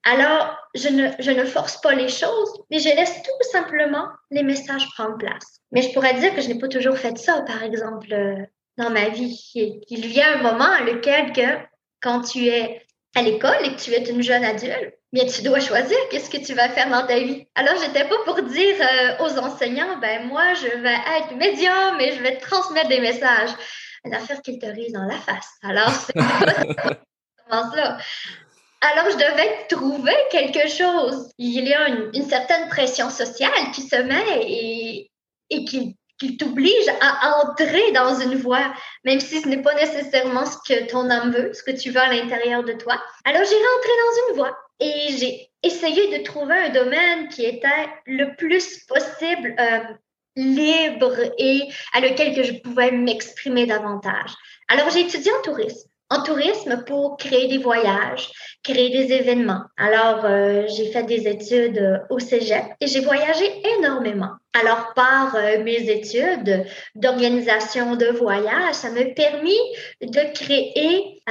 Alors, 0.02 0.56
je 0.74 0.88
ne, 0.88 1.44
force 1.44 1.80
pas 1.80 1.94
les 1.94 2.08
choses, 2.08 2.52
mais 2.70 2.78
je 2.78 2.88
laisse 2.88 3.22
tout 3.22 3.50
simplement 3.52 4.06
les 4.30 4.42
messages 4.42 4.88
prendre 4.94 5.18
place. 5.18 5.60
Mais 5.72 5.82
je 5.82 5.92
pourrais 5.92 6.14
dire 6.14 6.34
que 6.34 6.40
je 6.40 6.48
n'ai 6.48 6.58
pas 6.58 6.68
toujours 6.68 6.96
fait 6.96 7.16
ça, 7.18 7.42
par 7.42 7.62
exemple, 7.62 8.12
euh, 8.12 8.36
dans 8.78 8.90
ma 8.90 9.10
vie. 9.10 9.38
Il 9.54 10.12
y 10.12 10.20
a 10.20 10.38
un 10.38 10.42
moment 10.42 10.70
à 10.70 10.82
lequel 10.82 11.32
que, 11.32 11.62
quand 12.00 12.22
tu 12.22 12.46
es 12.46 12.82
à 13.16 13.22
l'école 13.22 13.64
et 13.64 13.74
que 13.74 13.80
tu 13.80 13.92
es 13.92 14.08
une 14.08 14.22
jeune 14.22 14.44
adulte, 14.44 14.94
bien 15.12 15.26
tu 15.26 15.42
dois 15.42 15.60
choisir 15.60 15.96
qu'est-ce 16.10 16.30
que 16.30 16.44
tu 16.44 16.54
vas 16.54 16.68
faire 16.68 16.88
dans 16.88 17.06
ta 17.06 17.18
vie. 17.18 17.46
Alors, 17.54 17.74
j'étais 17.82 18.04
pas 18.04 18.16
pour 18.24 18.42
dire 18.42 18.76
euh, 18.80 19.24
aux 19.24 19.38
enseignants, 19.38 19.98
ben 19.98 20.26
moi, 20.26 20.54
je 20.54 20.78
vais 20.78 20.96
être 21.18 21.34
médium 21.36 22.00
et 22.00 22.12
je 22.12 22.22
vais 22.22 22.36
te 22.36 22.46
transmettre 22.46 22.88
des 22.88 23.00
messages. 23.00 23.50
Une 24.04 24.14
affaire 24.14 24.40
qu'ils 24.42 24.58
te 24.58 24.66
risent 24.66 24.92
dans 24.92 25.04
la 25.04 25.18
face. 25.18 25.48
Alors, 25.62 25.90
c'est 25.90 26.12
comment 26.14 27.72
ça? 27.72 27.98
Alors, 28.82 29.10
je 29.10 29.16
devais 29.16 29.66
trouver 29.68 30.16
quelque 30.30 30.66
chose. 30.66 31.30
Il 31.36 31.68
y 31.68 31.74
a 31.74 31.88
une, 31.88 32.22
certaine 32.22 32.66
pression 32.70 33.10
sociale 33.10 33.72
qui 33.74 33.82
se 33.82 33.96
met 33.96 34.40
et, 34.40 35.10
et 35.50 35.64
qui, 35.66 35.98
qui 36.20 36.36
t'oblige 36.36 36.88
à 37.00 37.40
entrer 37.42 37.92
dans 37.92 38.20
une 38.20 38.36
voie, 38.36 38.72
même 39.04 39.20
si 39.20 39.40
ce 39.40 39.48
n'est 39.48 39.62
pas 39.62 39.74
nécessairement 39.74 40.44
ce 40.44 40.58
que 40.58 40.86
ton 40.86 41.08
âme 41.08 41.32
veut, 41.32 41.52
ce 41.54 41.62
que 41.62 41.70
tu 41.70 41.90
veux 41.90 42.00
à 42.00 42.12
l'intérieur 42.12 42.62
de 42.62 42.74
toi. 42.74 43.02
Alors 43.24 43.42
j'ai 43.42 43.56
rentré 43.56 43.90
dans 44.04 44.28
une 44.28 44.36
voie 44.36 44.58
et 44.80 45.16
j'ai 45.16 45.50
essayé 45.62 46.18
de 46.18 46.22
trouver 46.22 46.54
un 46.54 46.68
domaine 46.68 47.28
qui 47.28 47.44
était 47.44 47.88
le 48.06 48.36
plus 48.36 48.84
possible 48.84 49.56
euh, 49.58 49.80
libre 50.36 51.16
et 51.38 51.62
à 51.94 52.00
lequel 52.00 52.34
que 52.34 52.42
je 52.42 52.52
pouvais 52.60 52.90
m'exprimer 52.90 53.66
davantage. 53.66 54.34
Alors 54.68 54.90
j'ai 54.90 55.00
étudié 55.00 55.32
en 55.32 55.42
tourisme 55.42 55.89
en 56.10 56.22
tourisme 56.22 56.82
pour 56.86 57.16
créer 57.16 57.46
des 57.46 57.58
voyages, 57.58 58.30
créer 58.64 58.90
des 58.90 59.12
événements. 59.14 59.62
Alors, 59.76 60.24
euh, 60.24 60.66
j'ai 60.66 60.90
fait 60.90 61.04
des 61.04 61.28
études 61.28 61.78
euh, 61.78 61.98
au 62.10 62.18
Cégep 62.18 62.64
et 62.80 62.88
j'ai 62.88 63.00
voyagé 63.00 63.44
énormément. 63.78 64.32
Alors, 64.52 64.92
par 64.94 65.36
euh, 65.36 65.62
mes 65.62 65.88
études 65.88 66.66
d'organisation 66.96 67.94
de 67.94 68.06
voyage, 68.06 68.74
ça 68.74 68.90
m'a 68.90 69.04
permis 69.04 69.60
de 70.02 70.32
créer 70.34 71.22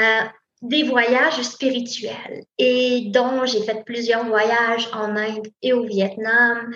des 0.61 0.83
voyages 0.83 1.41
spirituels 1.41 2.43
et 2.57 3.09
dont 3.13 3.45
j'ai 3.45 3.61
fait 3.63 3.83
plusieurs 3.85 4.25
voyages 4.25 4.89
en 4.93 5.15
Inde 5.15 5.47
et 5.61 5.73
au 5.73 5.83
Vietnam, 5.83 6.71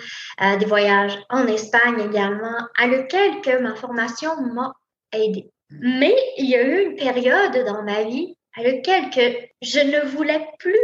des 0.58 0.66
voyages 0.66 1.18
en 1.30 1.46
Espagne 1.46 2.00
également, 2.00 2.66
à 2.78 2.86
lequel 2.86 3.40
que 3.42 3.58
ma 3.58 3.74
formation 3.74 4.30
m'a 4.40 4.72
aidé. 5.12 5.53
Mais 5.70 6.14
il 6.36 6.46
y 6.46 6.56
a 6.56 6.62
eu 6.62 6.84
une 6.86 6.96
période 6.96 7.64
dans 7.66 7.82
ma 7.82 8.04
vie 8.04 8.36
à 8.56 8.62
laquelle 8.62 9.10
que 9.10 9.36
je 9.62 9.80
ne 9.80 10.00
voulais 10.08 10.46
plus 10.58 10.78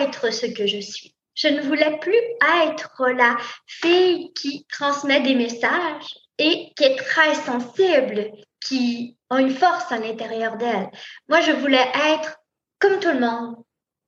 être 0.00 0.32
ce 0.32 0.46
que 0.46 0.66
je 0.66 0.80
suis. 0.80 1.14
Je 1.34 1.48
ne 1.48 1.60
voulais 1.62 1.98
plus 1.98 2.20
être 2.66 3.08
la 3.08 3.36
fille 3.66 4.32
qui 4.34 4.66
transmet 4.66 5.20
des 5.20 5.34
messages 5.34 6.14
et 6.38 6.72
qui 6.76 6.84
est 6.84 6.96
très 6.96 7.34
sensible, 7.34 8.30
qui 8.64 9.16
a 9.30 9.40
une 9.40 9.54
force 9.54 9.90
à 9.90 9.98
l'intérieur 9.98 10.56
d'elle. 10.56 10.90
Moi, 11.28 11.40
je 11.40 11.52
voulais 11.52 11.90
être 12.12 12.38
comme 12.78 13.00
tout 13.00 13.10
le 13.10 13.20
monde, 13.20 13.56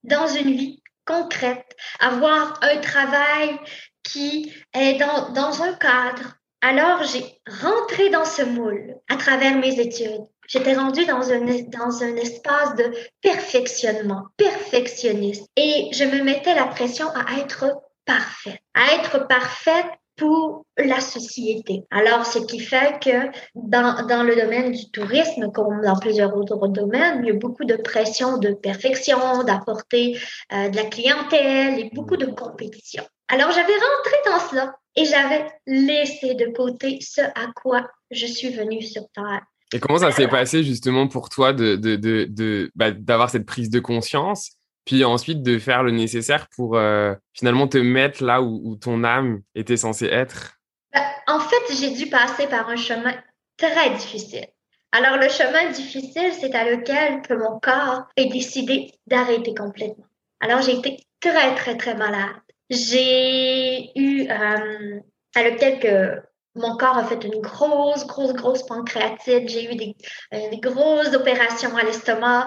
dans 0.05 0.29
une 0.29 0.53
vie 0.53 0.83
concrète, 1.05 1.77
avoir 1.99 2.63
un 2.63 2.77
travail 2.79 3.59
qui 4.03 4.53
est 4.73 4.95
dans, 4.95 5.33
dans 5.33 5.63
un 5.63 5.75
cadre, 5.75 6.37
alors, 6.61 7.05
j'ai 7.05 7.25
rentré 7.63 8.11
dans 8.11 8.25
ce 8.25 8.43
moule 8.43 8.97
à 9.09 9.17
travers 9.17 9.57
mes 9.57 9.79
études. 9.79 10.27
J'étais 10.49 10.75
rendue 10.75 11.05
dans 11.05 11.31
un, 11.31 11.41
dans 11.41 12.03
un 12.03 12.17
espace 12.17 12.75
de 12.77 12.93
perfectionnement, 13.21 14.29
perfectionniste. 14.37 15.49
Et 15.57 15.89
je 15.93 16.05
me 16.05 16.23
mettais 16.23 16.55
la 16.55 16.67
pression 16.67 17.09
à 17.15 17.41
être 17.41 17.67
parfaite, 18.05 18.61
à 18.75 18.95
être 18.95 19.27
parfaite 19.27 19.87
pour 20.17 20.65
la 20.79 21.01
société. 21.01 21.85
Alors, 21.91 22.27
ce 22.27 22.39
qui 22.39 22.59
fait 22.59 22.99
que 23.03 23.31
dans, 23.55 24.07
dans 24.07 24.23
le 24.23 24.35
domaine 24.37 24.73
du 24.73 24.91
tourisme, 24.91 25.51
comme 25.53 25.83
dans 25.83 25.99
plusieurs 25.99 26.37
autres 26.37 26.69
domaines, 26.69 27.21
il 27.23 27.29
y 27.29 27.31
a 27.31 27.35
beaucoup 27.35 27.65
de 27.65 27.77
pression 27.77 28.39
de 28.39 28.51
perfection, 28.51 29.45
d'apporter 29.45 30.19
euh, 30.53 30.69
de 30.69 30.77
la 30.77 30.85
clientèle 30.85 31.79
et 31.79 31.91
beaucoup 31.93 32.17
de 32.17 32.27
compétition. 32.27 33.05
Alors, 33.29 33.51
j'avais 33.51 33.73
rentré 33.73 34.17
dans 34.27 34.49
cela 34.49 34.77
et 34.95 35.05
j'avais 35.05 35.47
laissé 35.67 36.35
de 36.35 36.47
côté 36.57 36.99
ce 37.01 37.21
à 37.21 37.51
quoi 37.55 37.89
je 38.11 38.27
suis 38.27 38.51
venue 38.51 38.83
sur 38.83 39.03
Terre. 39.15 39.43
Et 39.73 39.81
comment 39.81 39.99
ça 39.99 40.13
s'est 40.13 40.29
passé 40.29 40.63
justement 40.63 41.09
pour 41.09 41.29
toi 41.29 41.53
de, 41.53 41.75
de, 41.75 41.97
de, 41.97 42.71
bah, 42.77 42.93
d'avoir 42.93 43.31
cette 43.31 43.47
prise 43.47 43.69
de 43.69 43.81
conscience, 43.81 44.53
puis 44.87 45.05
ensuite 45.05 45.43
de 45.43 45.59
faire 45.59 45.83
le 45.83 45.91
nécessaire 45.91 46.47
pour 46.57 46.77
euh, 46.77 47.13
finalement 47.35 47.69
te 47.69 47.77
mettre 47.77 48.25
là 48.25 48.41
où, 48.41 48.77
ton 48.77 49.05
âme 49.05 49.43
était 49.55 49.77
censée 49.77 50.07
être 50.07 50.59
bah, 50.95 51.05
En 51.27 51.41
fait, 51.41 51.75
j'ai 51.79 51.91
dû 51.91 52.09
passer 52.09 52.47
par 52.47 52.71
un 52.71 52.77
chemin 52.77 53.15
très 53.59 53.91
difficile. 53.91 54.47
Alors 54.93 55.19
le 55.19 55.29
chemin 55.29 55.71
difficile, 55.73 56.33
c'est 56.33 56.55
à 56.55 56.71
lequel 56.71 57.21
que 57.23 57.35
mon 57.35 57.59
corps 57.59 58.05
est 58.17 58.33
décidé 58.33 58.93
d'arrêter 59.07 59.55
complètement. 59.55 60.07
Alors 60.41 60.63
j'ai 60.63 60.77
été 60.77 61.05
très, 61.21 61.55
très, 61.57 61.77
très 61.77 61.97
malade. 61.97 62.37
J'ai 62.71 63.91
eu, 63.99 64.29
euh, 64.31 65.01
à 65.35 65.43
lequel 65.43 65.81
que 65.81 66.23
mon 66.55 66.77
corps 66.77 66.97
a 66.97 67.05
fait 67.05 67.23
une 67.25 67.41
grosse, 67.41 68.07
grosse, 68.07 68.33
grosse 68.33 68.63
pancréatite. 68.65 69.49
J'ai 69.49 69.73
eu 69.73 69.77
des, 69.77 69.97
euh, 70.33 70.51
des, 70.51 70.59
grosses 70.59 71.15
opérations 71.15 71.77
à 71.77 71.83
l'estomac. 71.83 72.47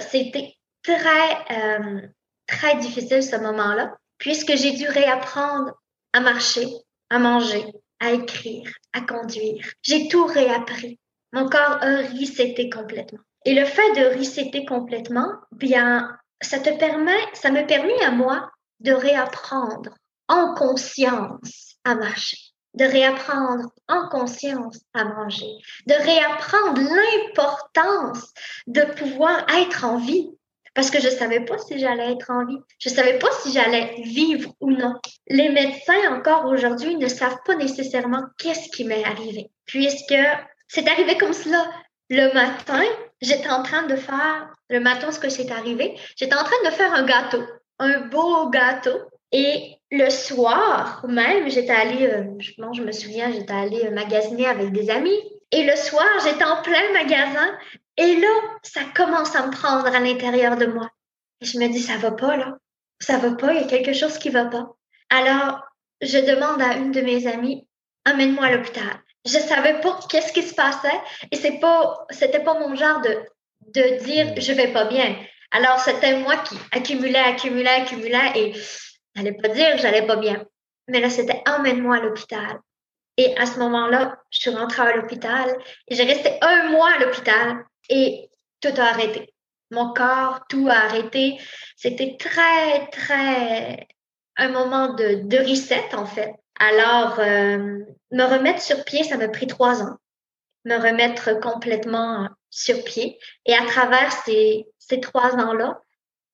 C'était 0.00 0.57
très, 0.88 1.34
euh, 1.50 2.00
très 2.46 2.76
difficile 2.78 3.22
ce 3.22 3.36
moment-là, 3.36 3.96
puisque 4.18 4.56
j'ai 4.56 4.72
dû 4.72 4.88
réapprendre 4.88 5.74
à 6.12 6.20
marcher, 6.20 6.66
à 7.10 7.18
manger, 7.18 7.64
à 8.00 8.12
écrire, 8.12 8.70
à 8.92 9.00
conduire. 9.02 9.66
J'ai 9.82 10.08
tout 10.08 10.26
réappris. 10.26 10.98
Mon 11.32 11.48
corps 11.48 11.78
a 11.82 11.98
reseté 12.18 12.70
complètement. 12.70 13.20
Et 13.44 13.54
le 13.54 13.64
fait 13.64 13.92
de 13.92 14.18
resetter 14.18 14.64
complètement, 14.64 15.32
bien, 15.52 16.16
ça 16.40 16.58
te 16.58 16.70
permet, 16.78 17.20
ça 17.34 17.50
me 17.50 17.66
permet 17.66 18.02
à 18.02 18.10
moi 18.10 18.50
de 18.80 18.92
réapprendre 18.92 19.94
en 20.28 20.54
conscience 20.54 21.76
à 21.84 21.94
marcher, 21.94 22.38
de 22.74 22.84
réapprendre 22.84 23.70
en 23.88 24.08
conscience 24.08 24.80
à 24.94 25.04
manger, 25.04 25.52
de 25.86 25.94
réapprendre 25.94 26.80
l'importance 26.80 28.32
de 28.66 28.82
pouvoir 28.82 29.46
être 29.56 29.84
en 29.84 29.98
vie. 29.98 30.30
Parce 30.78 30.92
que 30.92 31.00
je 31.00 31.08
ne 31.08 31.12
savais 31.12 31.40
pas 31.40 31.58
si 31.58 31.76
j'allais 31.76 32.12
être 32.12 32.30
en 32.30 32.46
vie. 32.46 32.60
Je 32.78 32.88
ne 32.88 32.94
savais 32.94 33.18
pas 33.18 33.26
si 33.42 33.52
j'allais 33.52 33.96
vivre 34.04 34.54
ou 34.60 34.70
non. 34.70 34.94
Les 35.26 35.48
médecins, 35.48 36.14
encore 36.16 36.44
aujourd'hui, 36.46 36.94
ne 36.94 37.08
savent 37.08 37.40
pas 37.44 37.56
nécessairement 37.56 38.22
qu'est-ce 38.38 38.68
qui 38.68 38.84
m'est 38.84 39.02
arrivé. 39.02 39.50
Puisque 39.66 40.14
c'est 40.68 40.88
arrivé 40.88 41.18
comme 41.18 41.32
cela. 41.32 41.68
Le 42.10 42.32
matin, 42.32 42.80
j'étais 43.20 43.50
en 43.50 43.64
train 43.64 43.88
de 43.88 43.96
faire, 43.96 44.54
le 44.70 44.78
matin, 44.78 45.10
ce 45.10 45.18
que 45.18 45.28
c'est 45.28 45.50
arrivé, 45.50 45.98
j'étais 46.14 46.36
en 46.36 46.44
train 46.44 46.62
de 46.64 46.70
faire 46.70 46.94
un 46.94 47.04
gâteau 47.04 47.42
un 47.80 48.00
beau 48.06 48.48
gâteau. 48.48 48.98
Et 49.32 49.74
le 49.90 50.10
soir 50.10 51.04
même, 51.08 51.50
j'étais 51.50 51.72
allée, 51.72 52.06
euh, 52.06 52.24
je, 52.38 52.82
me 52.82 52.92
souviens, 52.92 53.32
j'étais 53.32 53.52
allée 53.52 53.90
magasiner 53.90 54.46
avec 54.46 54.70
des 54.70 54.90
amis. 54.90 55.18
Et 55.50 55.64
le 55.64 55.76
soir, 55.76 56.06
j'étais 56.24 56.44
en 56.44 56.62
plein 56.62 56.92
magasin. 56.92 57.58
Et 57.98 58.16
là, 58.16 58.28
ça 58.62 58.80
commence 58.94 59.34
à 59.34 59.46
me 59.46 59.52
prendre 59.52 59.86
à 59.86 59.98
l'intérieur 59.98 60.56
de 60.56 60.66
moi. 60.66 60.88
Et 61.40 61.46
je 61.46 61.58
me 61.58 61.66
dis, 61.66 61.80
ça 61.80 61.96
va 61.96 62.12
pas, 62.12 62.36
là. 62.36 62.56
Ça 63.00 63.18
va 63.18 63.32
pas, 63.32 63.52
il 63.52 63.60
y 63.60 63.64
a 63.64 63.66
quelque 63.66 63.92
chose 63.92 64.18
qui 64.18 64.30
va 64.30 64.46
pas. 64.46 64.70
Alors, 65.10 65.62
je 66.00 66.18
demande 66.18 66.62
à 66.62 66.76
une 66.76 66.92
de 66.92 67.00
mes 67.00 67.26
amies, 67.26 67.66
amène-moi 68.04 68.46
à 68.46 68.50
l'hôpital. 68.52 69.02
Je 69.26 69.38
savais 69.38 69.80
pas 69.80 69.98
qu'est-ce 70.08 70.32
qui 70.32 70.42
se 70.42 70.54
passait 70.54 71.00
et 71.30 71.36
c'est 71.36 71.58
pas, 71.58 72.06
c'était 72.10 72.42
pas 72.42 72.58
mon 72.58 72.74
genre 72.76 73.00
de, 73.00 73.18
de 73.74 74.04
dire 74.04 74.32
je 74.36 74.52
vais 74.52 74.72
pas 74.72 74.84
bien. 74.84 75.16
Alors, 75.50 75.80
c'était 75.80 76.18
moi 76.20 76.36
qui 76.38 76.56
accumulais, 76.72 77.18
accumulais, 77.18 77.82
accumulais 77.82 78.32
et 78.36 78.54
n'allais 79.16 79.32
pas 79.32 79.48
dire 79.48 79.76
j'allais 79.78 80.06
pas 80.06 80.16
bien. 80.16 80.44
Mais 80.86 81.00
là, 81.00 81.10
c'était 81.10 81.42
emmène-moi 81.46 81.96
à 81.96 82.00
l'hôpital. 82.00 82.60
Et 83.16 83.36
à 83.36 83.46
ce 83.46 83.58
moment-là, 83.58 84.20
je 84.30 84.38
suis 84.38 84.50
rentrée 84.50 84.82
à 84.82 84.96
l'hôpital 84.96 85.56
et 85.88 85.94
j'ai 85.96 86.04
resté 86.04 86.38
un 86.40 86.70
mois 86.70 86.90
à 86.92 86.98
l'hôpital 86.98 87.64
et 87.88 88.30
tout 88.60 88.72
a 88.76 88.84
arrêté. 88.84 89.32
Mon 89.70 89.92
corps, 89.92 90.40
tout 90.48 90.68
a 90.68 90.74
arrêté. 90.74 91.38
C'était 91.76 92.16
très, 92.18 92.86
très 92.88 93.86
un 94.36 94.48
moment 94.48 94.94
de, 94.94 95.48
reset, 95.48 95.94
en 95.94 96.06
fait. 96.06 96.32
Alors, 96.58 97.18
euh, 97.20 97.80
me 98.10 98.24
remettre 98.24 98.62
sur 98.62 98.84
pied, 98.84 99.02
ça 99.04 99.16
m'a 99.16 99.28
pris 99.28 99.46
trois 99.46 99.82
ans. 99.82 99.96
Me 100.64 100.76
remettre 100.76 101.38
complètement 101.40 102.28
sur 102.50 102.82
pied. 102.84 103.18
Et 103.46 103.54
à 103.54 103.64
travers 103.66 104.12
ces, 104.24 104.66
trois 105.02 105.34
ans-là, 105.34 105.80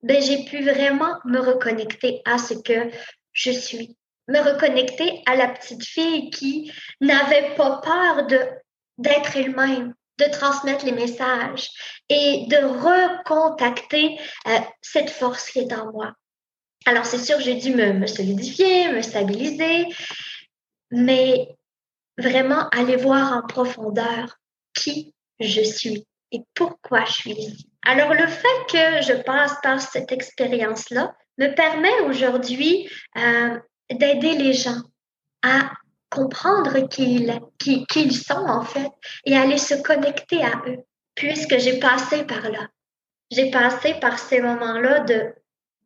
ben, 0.02 0.20
j'ai 0.20 0.44
pu 0.44 0.62
vraiment 0.62 1.18
me 1.25 1.40
reconnecter 1.40 2.23
à 2.25 2.38
ce 2.38 2.54
que 2.54 2.90
je 3.32 3.50
suis, 3.50 3.96
me 4.28 4.38
reconnecter 4.38 5.23
à 5.26 5.34
la 5.34 5.49
petite 5.49 5.84
fille 5.84 6.30
qui 6.30 6.73
n'avait 7.00 7.54
pas 7.56 7.80
peur 7.82 8.26
d'être 8.99 9.37
elle-même, 9.37 9.94
de 10.18 10.30
transmettre 10.30 10.85
les 10.85 10.92
messages 10.92 11.71
et 12.09 12.47
de 12.49 12.56
recontacter 12.56 14.18
euh, 14.47 14.59
cette 14.80 15.11
force 15.11 15.50
qui 15.50 15.61
est 15.61 15.73
en 15.73 15.92
moi. 15.92 16.12
Alors 16.87 17.06
c'est 17.06 17.18
sûr, 17.18 17.40
j'ai 17.40 17.54
dû 17.54 17.75
me, 17.75 18.06
solidifier, 18.06 18.92
me 18.92 19.02
stabiliser, 19.02 19.87
mais 20.90 21.49
vraiment 22.18 22.68
aller 22.71 22.97
voir 22.97 23.33
en 23.33 23.47
profondeur 23.47 24.38
qui 24.75 25.14
je 25.40 25.62
suis 25.62 26.06
et 26.33 26.42
pourquoi 26.54 27.04
je 27.04 27.12
suis 27.12 27.33
ici. 27.33 27.71
Alors, 27.87 28.14
le 28.14 28.26
fait 28.26 28.66
que 28.68 29.02
je 29.02 29.23
passe 29.23 29.54
par 29.62 29.80
cette 29.80 30.11
expérience-là 30.11 31.14
me 31.38 31.54
permet 31.54 32.00
aujourd'hui 32.06 32.88
euh, 33.16 33.59
d'aider 33.90 34.37
les 34.37 34.54
gens 34.54 34.80
à 35.42 35.71
comprendre 36.14 36.88
qui 36.88 37.16
ils, 37.16 37.40
qui, 37.59 37.85
qui 37.87 38.04
ils 38.04 38.16
sont 38.16 38.47
en 38.47 38.62
fait 38.62 38.90
et 39.25 39.37
aller 39.37 39.59
se 39.59 39.75
connecter 39.75 40.42
à 40.42 40.62
eux, 40.66 40.78
puisque 41.14 41.59
j'ai 41.59 41.78
passé 41.78 42.25
par 42.25 42.50
là. 42.50 42.68
J'ai 43.30 43.50
passé 43.50 43.94
par 44.00 44.18
ces 44.18 44.40
moments-là 44.40 45.00
de 45.00 45.35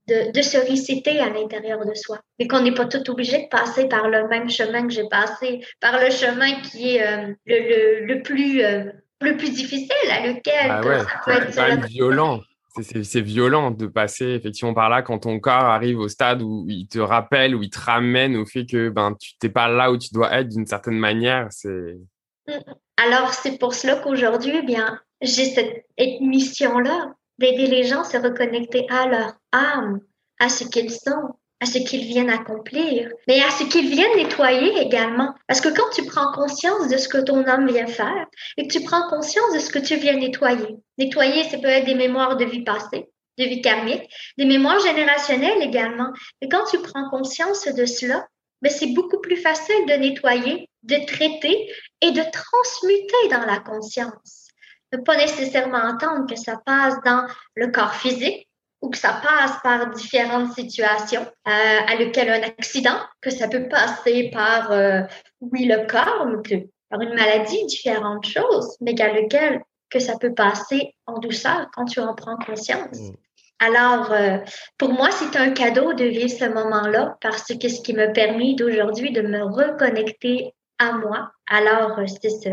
de, 0.08 0.32
de, 0.32 0.42
se 0.42 0.56
réciter 0.56 1.20
à 1.20 1.28
l'intérieur 1.28 1.84
de 1.84 1.94
soi. 1.94 2.18
Mais 2.38 2.48
qu'on 2.48 2.60
n'est 2.60 2.72
pas 2.72 2.86
tout 2.86 3.10
obligé 3.10 3.42
de 3.42 3.48
passer 3.48 3.88
par 3.88 4.08
le 4.08 4.26
même 4.28 4.48
chemin 4.48 4.86
que 4.86 4.92
j'ai 4.92 5.06
passé, 5.08 5.60
par 5.80 6.00
le 6.00 6.10
chemin 6.10 6.60
qui 6.62 6.96
est 6.96 7.06
euh, 7.06 7.34
le, 7.44 7.58
le, 7.58 8.06
le, 8.06 8.22
plus, 8.22 8.64
euh, 8.64 8.84
le 9.20 9.36
plus 9.36 9.50
difficile, 9.50 10.10
à 10.10 10.26
lequel 10.26 10.70
ah 10.70 10.80
ouais, 10.80 11.00
ça 11.00 11.20
peut 11.24 11.60
être 11.60 11.86
violent. 11.88 12.40
C'est 12.82 13.20
violent 13.20 13.70
de 13.70 13.86
passer 13.86 14.26
effectivement 14.26 14.74
par 14.74 14.88
là 14.88 15.02
quand 15.02 15.20
ton 15.20 15.40
corps 15.40 15.64
arrive 15.64 15.98
au 15.98 16.08
stade 16.08 16.42
où 16.42 16.66
il 16.68 16.86
te 16.88 16.98
rappelle, 16.98 17.54
où 17.54 17.62
il 17.62 17.70
te 17.70 17.80
ramène 17.80 18.36
au 18.36 18.46
fait 18.46 18.66
que 18.66 18.88
ben, 18.88 19.14
tu 19.18 19.32
n'es 19.42 19.50
pas 19.50 19.68
là 19.68 19.90
où 19.90 19.98
tu 19.98 20.12
dois 20.12 20.32
être 20.32 20.48
d'une 20.48 20.66
certaine 20.66 20.98
manière. 20.98 21.48
C'est 21.50 21.98
mm. 22.46 22.52
Alors, 22.96 23.32
c'est 23.32 23.58
pour 23.58 23.74
cela 23.74 23.96
qu'aujourd'hui, 23.96 24.52
eh 24.56 24.76
j'ai 25.20 25.44
cette 25.44 25.84
mission-là 26.20 27.14
d'aider 27.38 27.66
les 27.66 27.84
gens 27.84 28.00
à 28.00 28.04
se 28.04 28.16
reconnecter 28.16 28.86
à 28.90 29.06
leur 29.06 29.32
âme, 29.52 30.00
à 30.40 30.48
ce 30.48 30.64
qu'ils 30.64 30.90
sont, 30.90 31.36
à 31.60 31.66
ce 31.66 31.78
qu'ils 31.78 32.06
viennent 32.06 32.30
accomplir, 32.30 33.10
mais 33.26 33.40
à 33.40 33.50
ce 33.50 33.64
qu'ils 33.64 33.88
viennent 33.88 34.16
nettoyer 34.16 34.80
également. 34.80 35.34
Parce 35.46 35.60
que 35.60 35.68
quand 35.68 35.90
tu 35.92 36.04
prends 36.04 36.32
conscience 36.32 36.88
de 36.88 36.96
ce 36.96 37.08
que 37.08 37.18
ton 37.18 37.44
âme 37.46 37.68
vient 37.68 37.86
faire 37.86 38.26
et 38.56 38.68
que 38.68 38.72
tu 38.72 38.84
prends 38.84 39.08
conscience 39.08 39.54
de 39.54 39.58
ce 39.58 39.70
que 39.70 39.78
tu 39.78 39.96
viens 39.96 40.16
nettoyer, 40.16 40.76
nettoyer, 40.98 41.44
ça 41.44 41.58
peut 41.58 41.68
être 41.68 41.86
des 41.86 41.94
mémoires 41.94 42.36
de 42.36 42.44
vie 42.44 42.62
passée, 42.62 43.08
de 43.38 43.44
vie 43.44 43.60
karmique, 43.60 44.08
des 44.36 44.46
mémoires 44.46 44.80
générationnelles 44.80 45.62
également. 45.62 46.12
Et 46.40 46.48
quand 46.48 46.64
tu 46.70 46.78
prends 46.78 47.10
conscience 47.10 47.66
de 47.66 47.86
cela, 47.86 48.26
mais 48.62 48.70
ben, 48.70 48.76
c'est 48.76 48.94
beaucoup 48.94 49.20
plus 49.20 49.36
facile 49.36 49.86
de 49.86 49.94
nettoyer, 49.94 50.68
de 50.82 50.96
traiter 51.06 51.70
et 52.00 52.10
de 52.10 52.22
transmuter 52.32 53.28
dans 53.30 53.46
la 53.46 53.58
conscience 53.60 54.48
ne 54.92 54.98
pas 54.98 55.16
nécessairement 55.16 55.78
entendre 55.78 56.26
que 56.28 56.36
ça 56.36 56.56
passe 56.64 56.94
dans 57.04 57.26
le 57.54 57.68
corps 57.68 57.94
physique 57.94 58.47
ou 58.80 58.90
que 58.90 58.98
ça 58.98 59.20
passe 59.22 59.56
par 59.62 59.90
différentes 59.90 60.52
situations, 60.52 61.26
euh, 61.48 61.80
à 61.86 61.96
lequel 61.96 62.30
un 62.30 62.42
accident, 62.42 62.98
que 63.20 63.30
ça 63.30 63.48
peut 63.48 63.68
passer 63.68 64.30
par, 64.32 64.70
euh, 64.70 65.02
oui, 65.40 65.64
le 65.64 65.86
corps, 65.86 66.26
ou 66.26 66.42
que, 66.42 66.54
par 66.88 67.00
une 67.00 67.14
maladie, 67.14 67.64
différentes 67.66 68.26
choses, 68.26 68.76
mais 68.80 68.94
qu'à 68.94 69.12
lequel 69.12 69.62
que 69.90 69.98
ça 69.98 70.18
peut 70.18 70.34
passer 70.34 70.94
en 71.06 71.18
douceur 71.18 71.68
quand 71.74 71.86
tu 71.86 72.00
en 72.00 72.14
prends 72.14 72.36
conscience. 72.36 72.98
Mm. 72.98 73.14
Alors, 73.60 74.12
euh, 74.12 74.38
pour 74.76 74.92
moi, 74.92 75.10
c'est 75.10 75.36
un 75.36 75.50
cadeau 75.50 75.92
de 75.92 76.04
vivre 76.04 76.30
ce 76.30 76.44
moment-là 76.44 77.16
parce 77.20 77.52
que 77.60 77.68
ce 77.68 77.80
qui 77.80 77.92
me 77.92 78.12
permet 78.12 78.54
d'aujourd'hui 78.54 79.10
de 79.10 79.22
me 79.22 79.42
reconnecter 79.42 80.54
à 80.78 80.92
moi. 80.92 81.32
Alors, 81.50 81.98
c'est 82.06 82.30
ce, 82.30 82.50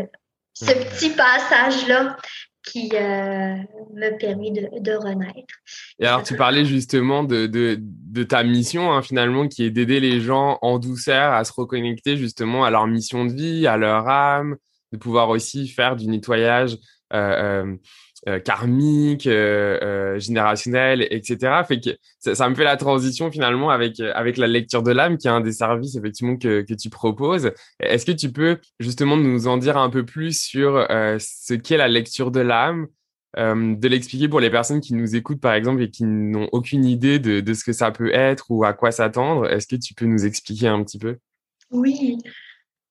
ce 0.54 0.72
petit 0.72 1.10
passage-là 1.10 2.16
qui 2.66 2.90
euh, 2.94 3.56
me 3.94 4.18
permet 4.18 4.50
de, 4.50 4.80
de, 4.80 4.92
renaître. 4.92 5.54
Et 6.00 6.06
alors, 6.06 6.24
tu 6.24 6.36
parlais 6.36 6.64
justement 6.64 7.22
de, 7.22 7.46
de, 7.46 7.78
de 7.80 8.22
ta 8.24 8.42
mission, 8.42 8.92
hein, 8.92 9.02
finalement, 9.02 9.46
qui 9.48 9.64
est 9.64 9.70
d'aider 9.70 10.00
les 10.00 10.20
gens 10.20 10.58
en 10.62 10.78
douceur 10.78 11.32
à 11.32 11.44
se 11.44 11.52
reconnecter 11.52 12.16
justement 12.16 12.64
à 12.64 12.70
leur 12.70 12.86
mission 12.88 13.24
de 13.24 13.32
vie, 13.32 13.66
à 13.66 13.76
leur 13.76 14.08
âme, 14.08 14.56
de 14.92 14.98
pouvoir 14.98 15.28
aussi 15.30 15.68
faire 15.68 15.96
du 15.96 16.08
nettoyage 16.08 16.76
karmique, 18.44 19.26
euh, 19.26 19.78
euh, 19.82 20.18
générationnel, 20.18 21.06
etc. 21.10 21.62
Ça, 22.18 22.48
me 22.48 22.54
fait 22.54 22.64
la 22.64 22.76
transition 22.76 23.30
finalement 23.30 23.70
avec 23.70 24.00
avec 24.00 24.36
la 24.36 24.46
lecture 24.46 24.82
de 24.82 24.90
l'âme, 24.90 25.16
qui 25.16 25.28
est 25.28 25.30
un 25.30 25.40
des 25.40 25.52
services 25.52 25.96
effectivement 25.96 26.36
que, 26.36 26.64
tu 26.74 26.90
proposes. 26.90 27.52
Est-ce 27.80 28.04
que 28.04 28.12
tu 28.12 28.32
peux 28.32 28.58
justement 28.80 29.16
nous 29.16 29.46
en 29.46 29.56
dire 29.56 29.76
un 29.76 29.90
peu 29.90 30.04
plus 30.04 30.40
sur 30.40 30.86
ce 30.88 31.54
qu'est 31.54 31.76
la 31.76 31.88
lecture 31.88 32.30
de 32.30 32.40
l'âme, 32.40 32.88
de 33.36 33.88
l'expliquer 33.88 34.28
pour 34.28 34.40
les 34.40 34.50
personnes 34.50 34.80
qui 34.80 34.94
nous 34.94 35.14
écoutent 35.14 35.40
par 35.40 35.54
exemple 35.54 35.82
et 35.82 35.90
qui 35.90 36.04
n'ont 36.04 36.48
aucune 36.52 36.84
idée 36.84 37.18
de 37.18 37.54
ce 37.54 37.64
que 37.64 37.72
ça 37.72 37.90
peut 37.92 38.12
être 38.12 38.46
ou 38.50 38.64
à 38.64 38.72
quoi 38.72 38.90
s'attendre? 38.90 39.48
Est-ce 39.48 39.66
que 39.66 39.76
tu 39.76 39.94
peux 39.94 40.06
nous 40.06 40.26
expliquer 40.26 40.68
un 40.68 40.82
petit 40.82 40.98
peu? 40.98 41.18
Oui. 41.70 42.18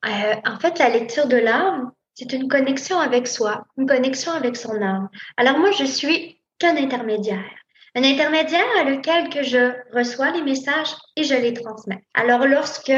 en 0.03 0.59
fait, 0.59 0.79
la 0.79 0.89
lecture 0.89 1.27
de 1.27 1.37
l'âme, 1.37 1.91
c'est 2.15 2.33
une 2.33 2.47
connexion 2.47 2.99
avec 2.99 3.27
soi, 3.27 3.65
une 3.77 3.87
connexion 3.87 4.31
avec 4.31 4.55
son 4.55 4.81
âme. 4.81 5.09
Alors 5.37 5.59
moi, 5.59 5.71
je 5.71 5.85
suis 5.85 6.41
qu'un 6.57 6.77
intermédiaire. 6.77 7.51
Un 7.93 8.03
intermédiaire 8.03 8.65
à 8.79 8.83
lequel 8.83 9.29
que 9.29 9.43
je 9.43 9.73
reçois 9.93 10.31
les 10.31 10.41
messages 10.41 10.95
et 11.15 11.23
je 11.23 11.35
les 11.35 11.53
transmets. 11.53 12.03
Alors 12.13 12.47
lorsque 12.47 12.93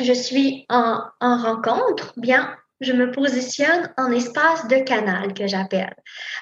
je 0.00 0.12
suis 0.12 0.64
en, 0.68 1.00
en 1.20 1.36
rencontre, 1.36 2.14
bien, 2.16 2.56
je 2.80 2.92
me 2.92 3.10
positionne 3.10 3.92
en 3.96 4.10
espace 4.10 4.66
de 4.68 4.76
canal 4.76 5.34
que 5.34 5.46
j'appelle. 5.46 5.94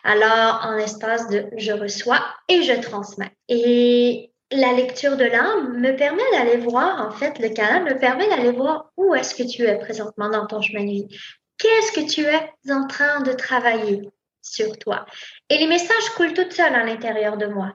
Alors, 0.05 0.61
en 0.64 0.77
espace 0.77 1.29
de 1.29 1.46
je 1.57 1.72
reçois 1.72 2.25
et 2.48 2.62
je 2.62 2.81
transmets. 2.81 3.37
Et 3.48 4.33
la 4.51 4.72
lecture 4.72 5.16
de 5.16 5.25
l'âme 5.25 5.79
me 5.79 5.96
permet 5.96 6.22
d'aller 6.33 6.59
voir, 6.59 7.07
en 7.07 7.11
fait, 7.11 7.38
le 7.38 7.48
canal 7.51 7.85
me 7.85 7.98
permet 7.98 8.29
d'aller 8.29 8.53
voir 8.53 8.90
où 8.96 9.14
est-ce 9.14 9.35
que 9.35 9.48
tu 9.48 9.62
es 9.62 9.79
présentement 9.79 10.29
dans 10.29 10.46
ton 10.46 10.61
chemin 10.61 10.85
de 10.85 10.90
vie. 10.90 11.09
Qu'est-ce 11.59 11.93
que 11.93 12.11
tu 12.11 12.25
es 12.25 12.73
en 12.73 12.87
train 12.87 13.21
de 13.21 13.33
travailler 13.33 14.11
sur 14.41 14.77
toi? 14.79 15.07
Et 15.49 15.59
les 15.59 15.67
messages 15.67 16.11
coulent 16.17 16.35
tout 16.35 16.51
seuls 16.51 16.75
à 16.75 16.85
l'intérieur 16.85 17.37
de 17.37 17.47
moi. 17.47 17.75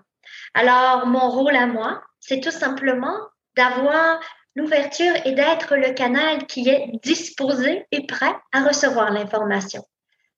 Alors, 0.53 1.05
mon 1.05 1.29
rôle 1.29 1.55
à 1.55 1.67
moi, 1.67 2.03
c'est 2.19 2.41
tout 2.41 2.51
simplement 2.51 3.17
d'avoir 3.55 4.19
l'ouverture 4.55 5.13
et 5.25 5.33
d'être 5.33 5.75
le 5.75 5.93
canal 5.93 6.45
qui 6.47 6.67
est 6.67 6.91
disposé 7.03 7.85
et 7.91 8.05
prêt 8.07 8.35
à 8.51 8.63
recevoir 8.63 9.11
l'information. 9.11 9.83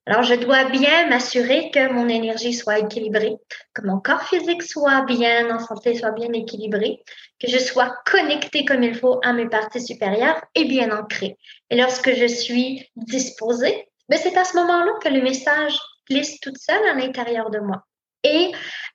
Alors, 0.10 0.24
je 0.24 0.34
dois 0.34 0.64
bien 0.64 1.08
m'assurer 1.08 1.70
que 1.70 1.94
mon 1.94 2.10
énergie 2.10 2.56
soit 2.56 2.80
équilibrée, 2.80 3.38
que 3.76 3.86
mon 3.86 4.00
corps 4.00 4.24
physique 4.24 4.64
soit 4.64 5.06
bien 5.06 5.56
en 5.56 5.60
santé, 5.60 5.94
soit 5.94 6.10
bien 6.10 6.34
équilibré, 6.34 7.04
que 7.40 7.48
je 7.48 7.60
sois 7.60 7.96
connectée 8.08 8.66
comme 8.66 8.82
il 8.82 8.96
faut 8.96 9.20
à 9.24 9.34
mes 9.34 9.48
parties 9.48 9.86
supérieures 9.86 10.44
et 10.56 10.66
bien 10.66 10.90
ancrée. 10.98 11.38
Et 11.70 11.78
lorsque 11.78 12.12
je 12.12 12.26
suis 12.26 12.90
disposée, 12.96 13.88
ben 14.10 14.18
c'est 14.18 14.36
à 14.36 14.46
ce 14.46 14.58
moment-là 14.58 14.94
que 15.00 15.10
le 15.10 15.22
message 15.22 15.78
glisse 16.10 16.40
toute 16.40 16.58
seule 16.58 16.90
à 16.90 16.96
l'intérieur 16.96 17.52
de 17.52 17.60
moi. 17.60 17.84
Et 18.24 18.52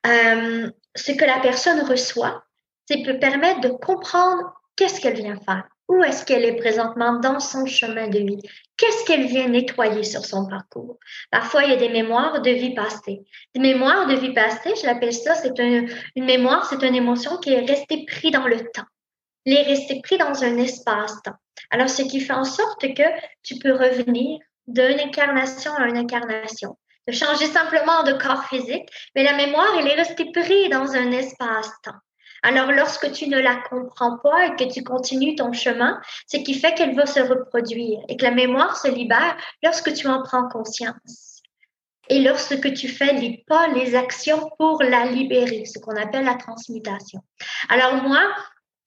euh, 0.08 0.68
ce 0.96 1.12
que 1.12 1.24
la 1.24 1.38
personne 1.38 1.82
reçoit, 1.88 2.42
c'est 2.88 3.04
peut 3.04 3.20
permettre 3.20 3.60
de 3.60 3.68
comprendre 3.68 4.52
qu'est-ce 4.74 5.00
qu'elle 5.00 5.14
vient 5.14 5.38
faire. 5.38 5.62
Où 5.88 6.02
est-ce 6.02 6.24
qu'elle 6.24 6.44
est 6.44 6.56
présentement 6.56 7.20
dans 7.20 7.38
son 7.38 7.66
chemin 7.66 8.08
de 8.08 8.18
vie? 8.18 8.40
Qu'est-ce 8.76 9.04
qu'elle 9.04 9.26
vient 9.26 9.48
nettoyer 9.48 10.02
sur 10.02 10.24
son 10.24 10.46
parcours? 10.48 10.98
Parfois, 11.30 11.64
il 11.64 11.70
y 11.70 11.74
a 11.74 11.76
des 11.76 11.90
mémoires 11.90 12.42
de 12.42 12.50
vie 12.50 12.74
passée. 12.74 13.24
Des 13.54 13.60
mémoires 13.60 14.06
de 14.06 14.14
vie 14.14 14.32
passée, 14.32 14.74
je 14.80 14.86
l'appelle 14.86 15.14
ça, 15.14 15.36
c'est 15.36 15.56
une 15.58 16.24
mémoire, 16.24 16.66
c'est 16.66 16.82
une 16.82 16.94
émotion 16.94 17.38
qui 17.38 17.52
est 17.52 17.64
restée 17.64 18.04
prise 18.04 18.32
dans 18.32 18.48
le 18.48 18.58
temps. 18.72 18.86
Elle 19.46 19.54
est 19.54 19.62
restée 19.62 20.00
prise 20.02 20.18
dans 20.18 20.42
un 20.42 20.56
espace-temps. 20.58 21.36
Alors, 21.70 21.88
ce 21.88 22.02
qui 22.02 22.20
fait 22.20 22.32
en 22.32 22.44
sorte 22.44 22.80
que 22.94 23.02
tu 23.42 23.58
peux 23.60 23.72
revenir 23.72 24.40
d'une 24.66 24.98
incarnation 24.98 25.72
à 25.74 25.86
une 25.86 25.98
incarnation, 25.98 26.76
de 27.06 27.12
changer 27.12 27.46
simplement 27.46 28.02
de 28.02 28.14
corps 28.14 28.44
physique, 28.46 28.88
mais 29.14 29.22
la 29.22 29.34
mémoire, 29.34 29.68
elle 29.78 29.86
est 29.86 29.94
restée 29.94 30.32
prise 30.32 30.70
dans 30.70 30.90
un 30.92 31.12
espace-temps. 31.12 32.00
Alors, 32.44 32.72
lorsque 32.72 33.10
tu 33.10 33.26
ne 33.28 33.40
la 33.40 33.56
comprends 33.56 34.18
pas 34.18 34.46
et 34.46 34.56
que 34.56 34.70
tu 34.70 34.84
continues 34.84 35.34
ton 35.34 35.54
chemin, 35.54 35.98
ce 36.26 36.36
qui 36.36 36.52
fait 36.52 36.74
qu'elle 36.74 36.94
va 36.94 37.06
se 37.06 37.20
reproduire 37.20 38.00
et 38.08 38.18
que 38.18 38.22
la 38.22 38.32
mémoire 38.32 38.76
se 38.76 38.88
libère 38.88 39.36
lorsque 39.62 39.94
tu 39.94 40.06
en 40.08 40.22
prends 40.22 40.46
conscience. 40.50 41.40
Et 42.10 42.20
lorsque 42.20 42.74
tu 42.74 42.88
fais 42.88 43.14
les 43.14 43.42
pas, 43.46 43.68
les 43.68 43.94
actions 43.94 44.50
pour 44.58 44.82
la 44.82 45.06
libérer, 45.06 45.64
ce 45.64 45.78
qu'on 45.78 45.96
appelle 45.96 46.26
la 46.26 46.34
transmutation. 46.34 47.20
Alors 47.70 48.02
moi, 48.02 48.22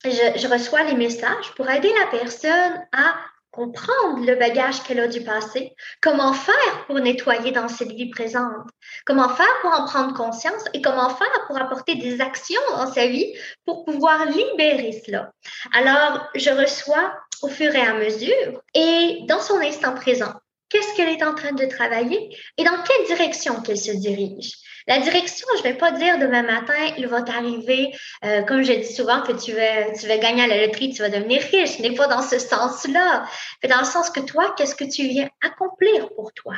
je, 0.06 0.10
je, 0.39 0.48
reçois 0.48 0.84
les 0.84 0.93
messages 0.93 1.52
pour 1.56 1.67
aider 1.67 1.91
la 2.00 2.20
personne 2.20 2.86
à 2.96 3.15
comprendre 3.58 4.24
le 4.24 4.36
bagage 4.36 4.84
qu'elle 4.84 5.00
a 5.00 5.08
du 5.08 5.24
passé, 5.24 5.74
comment 6.00 6.32
faire 6.32 6.86
pour 6.86 7.00
nettoyer 7.00 7.52
dans 7.52 7.67
cette 7.67 7.91
vie 7.91 8.12
présente, 8.12 8.67
comment 9.04 9.30
faire 9.30 9.48
pour 9.62 9.72
en 9.72 9.86
prendre 9.86 10.13
conscience 10.13 10.63
et 10.76 10.82
comment 10.84 11.10
faire 11.10 11.46
pour 11.48 11.58
apporter 11.58 11.96
des 11.96 12.22
actions 12.22 12.62
dans 12.70 12.93
sa 12.93 13.08
vie 13.08 13.34
pour 13.65 13.84
pouvoir 13.84 14.28
libérer 14.28 15.02
cela? 15.04 15.32
Alors, 15.74 16.28
je 16.36 16.52
reçois 16.52 17.15
au 17.41 17.48
fur 17.48 17.74
et 17.74 17.82
à 17.82 17.96
mesure 17.96 18.62
et 18.76 19.22
dans 19.28 19.41
son 19.41 19.60
instant 19.60 19.96
présent, 19.96 20.34
qu'est-ce 20.70 20.96
qu'elle 20.96 21.10
est 21.10 21.24
en 21.24 21.34
train 21.34 21.54
de 21.54 21.65
travailler 21.65 22.38
et 22.60 22.63
dans 22.63 22.84
quelle 22.84 23.08
direction 23.08 23.60
qu'elle 23.62 23.80
se 23.80 23.91
dirige? 23.91 24.52
La 24.88 25.00
direction, 25.00 25.45
je 25.58 25.63
vais 25.63 25.73
pas 25.73 25.91
dire 25.91 26.17
demain 26.17 26.43
matin, 26.43 26.73
il 26.97 27.08
va 27.08 27.21
t'arriver, 27.21 27.93
euh, 28.23 28.41
comme 28.43 28.63
je 28.63 28.71
dis 28.71 28.93
souvent, 28.93 29.21
que 29.21 29.34
tu 29.34 29.52
vas, 29.52 29.91
tu 29.91 30.08
vas 30.08 30.17
gagner 30.17 30.43
à 30.43 30.47
la 30.47 30.65
loterie, 30.65 30.93
tu 30.93 31.02
vas 31.02 31.10
devenir 31.10 31.41
riche. 31.41 31.78
Ce 31.78 31.82
n'est 31.82 31.93
pas 31.93 32.08
dans 32.08 32.21
ce 32.21 32.39
sens-là. 32.39 33.26
Mais 33.62 33.69
dans 33.69 33.80
le 33.80 33.86
sens 33.86 34.10
que 34.10 34.21
toi, 34.21 34.54
qu'est-ce 34.58 34.76
que 34.76 34.86
tu 34.86 35.08
viens 35.08 35.30
accomplir 35.43 36.10
pour 36.15 36.32
toi? 36.34 36.56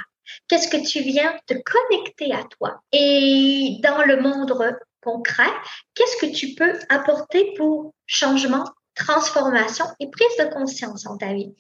Qu'est-ce 0.48 0.68
que 0.68 0.78
tu 0.78 1.02
viens 1.02 1.36
te 1.48 1.56
connecter 1.56 2.32
à 2.32 2.44
toi? 2.44 2.82
Et 2.92 3.78
dans 3.82 4.04
le 4.04 4.22
monde 4.22 4.54
concret, 5.02 5.52
qu'est-ce 5.96 6.18
que 6.18 6.32
tu 6.32 6.54
peux 6.54 6.78
apporter 6.90 7.54
pour 7.58 7.94
changement, 8.06 8.66
transformation 8.94 9.86
et 10.00 10.10
prise 10.10 10.38
de 10.38 10.54
conscience 10.54 11.08
en 11.08 11.18
ta 11.18 11.34
vie? 11.34 11.56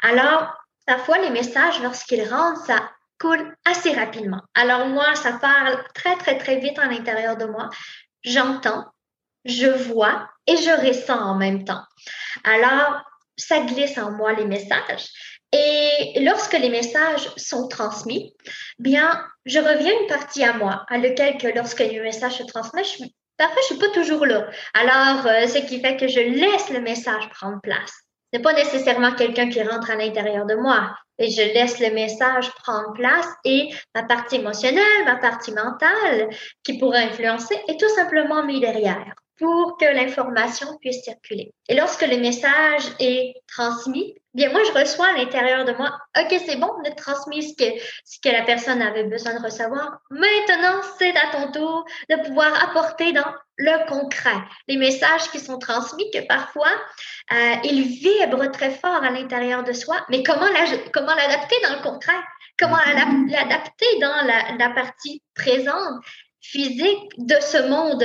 Alors, 0.00 0.54
parfois, 0.86 1.18
les 1.18 1.30
messages, 1.30 1.82
lorsqu'ils 1.82 2.26
rentrent, 2.26 2.64
ça 2.64 2.90
coule 3.18 3.54
assez 3.64 3.92
rapidement. 3.92 4.42
Alors 4.54 4.86
moi, 4.86 5.14
ça 5.14 5.32
parle 5.34 5.82
très, 5.94 6.16
très, 6.16 6.38
très 6.38 6.58
vite 6.58 6.78
à 6.78 6.86
l'intérieur 6.86 7.36
de 7.36 7.46
moi. 7.46 7.70
J'entends 8.22 8.84
je 9.44 9.66
vois 9.66 10.28
et 10.46 10.56
je 10.56 10.86
ressens 10.86 11.18
en 11.18 11.34
même 11.34 11.64
temps. 11.64 11.82
Alors, 12.44 13.02
ça 13.36 13.60
glisse 13.60 13.98
en 13.98 14.12
moi 14.12 14.32
les 14.32 14.46
messages. 14.46 15.08
Et 15.52 16.20
lorsque 16.24 16.58
les 16.58 16.68
messages 16.68 17.30
sont 17.36 17.68
transmis, 17.68 18.34
bien, 18.78 19.24
je 19.44 19.58
reviens 19.58 19.92
une 20.00 20.08
partie 20.08 20.44
à 20.44 20.54
moi, 20.54 20.84
à 20.88 20.98
lequel 20.98 21.38
que 21.38 21.46
lorsque 21.48 21.80
les 21.80 22.00
messages 22.00 22.38
se 22.38 22.42
transmettent, 22.42 22.98
je 22.98 23.04
parfois 23.36 23.62
je 23.62 23.74
suis 23.74 23.78
pas 23.78 23.88
toujours 23.90 24.26
là. 24.26 24.48
Alors, 24.74 25.26
euh, 25.26 25.46
ce 25.46 25.58
qui 25.58 25.80
fait 25.80 25.96
que 25.96 26.08
je 26.08 26.20
laisse 26.20 26.70
le 26.70 26.80
message 26.80 27.28
prendre 27.30 27.60
place. 27.60 27.92
Ce 28.32 28.38
n'est 28.38 28.42
pas 28.42 28.52
nécessairement 28.52 29.12
quelqu'un 29.12 29.48
qui 29.48 29.62
rentre 29.62 29.90
à 29.90 29.96
l'intérieur 29.96 30.46
de 30.46 30.54
moi. 30.54 30.96
Et 31.18 31.30
je 31.30 31.42
laisse 31.42 31.78
le 31.80 31.90
message 31.90 32.50
prendre 32.62 32.92
place 32.92 33.28
et 33.44 33.70
ma 33.94 34.02
partie 34.02 34.36
émotionnelle, 34.36 35.04
ma 35.04 35.16
partie 35.16 35.52
mentale 35.52 36.28
qui 36.62 36.78
pourrait 36.78 37.04
influencer 37.04 37.56
est 37.68 37.78
tout 37.78 37.94
simplement 37.94 38.44
mis 38.44 38.60
derrière 38.60 39.14
pour 39.38 39.76
que 39.78 39.84
l'information 39.84 40.78
puisse 40.80 41.02
circuler. 41.02 41.52
Et 41.68 41.74
lorsque 41.74 42.06
le 42.06 42.18
message 42.18 42.84
est 43.00 43.34
transmis, 43.48 44.14
bien 44.32 44.50
moi, 44.50 44.60
je 44.64 44.78
reçois 44.78 45.08
à 45.08 45.12
l'intérieur 45.12 45.64
de 45.64 45.72
moi, 45.72 45.96
OK, 46.18 46.40
c'est 46.46 46.56
bon, 46.56 46.70
on 46.78 46.82
a 46.82 46.94
ce 46.94 47.54
que, 47.56 47.80
ce 48.04 48.18
que 48.22 48.28
la 48.28 48.42
personne 48.42 48.80
avait 48.80 49.04
besoin 49.04 49.34
de 49.34 49.44
recevoir. 49.44 49.98
Maintenant, 50.10 50.80
c'est 50.98 51.16
à 51.16 51.30
ton 51.32 51.52
tour 51.52 51.84
de 52.10 52.16
pouvoir 52.26 52.68
apporter 52.68 53.12
dans 53.12 53.32
le 53.56 53.86
concret 53.88 54.36
les 54.68 54.76
messages 54.76 55.30
qui 55.30 55.40
sont 55.40 55.58
transmis, 55.58 56.10
que 56.12 56.26
parfois, 56.26 56.72
euh, 57.32 57.54
ils 57.64 57.82
vibrent 57.82 58.50
très 58.52 58.70
fort 58.70 59.02
à 59.02 59.10
l'intérieur 59.10 59.64
de 59.64 59.72
soi, 59.72 59.96
mais 60.10 60.22
comment 60.22 60.46
l'adapter 60.46 61.56
dans 61.62 61.76
le 61.76 61.82
concret? 61.82 62.12
Comment 62.56 62.78
l'adapter 63.26 63.86
dans 64.00 64.26
la 64.58 64.70
partie 64.70 65.22
présente? 65.34 66.04
Physique 66.44 67.08
de 67.16 67.36
ce 67.40 67.68
monde, 67.68 68.04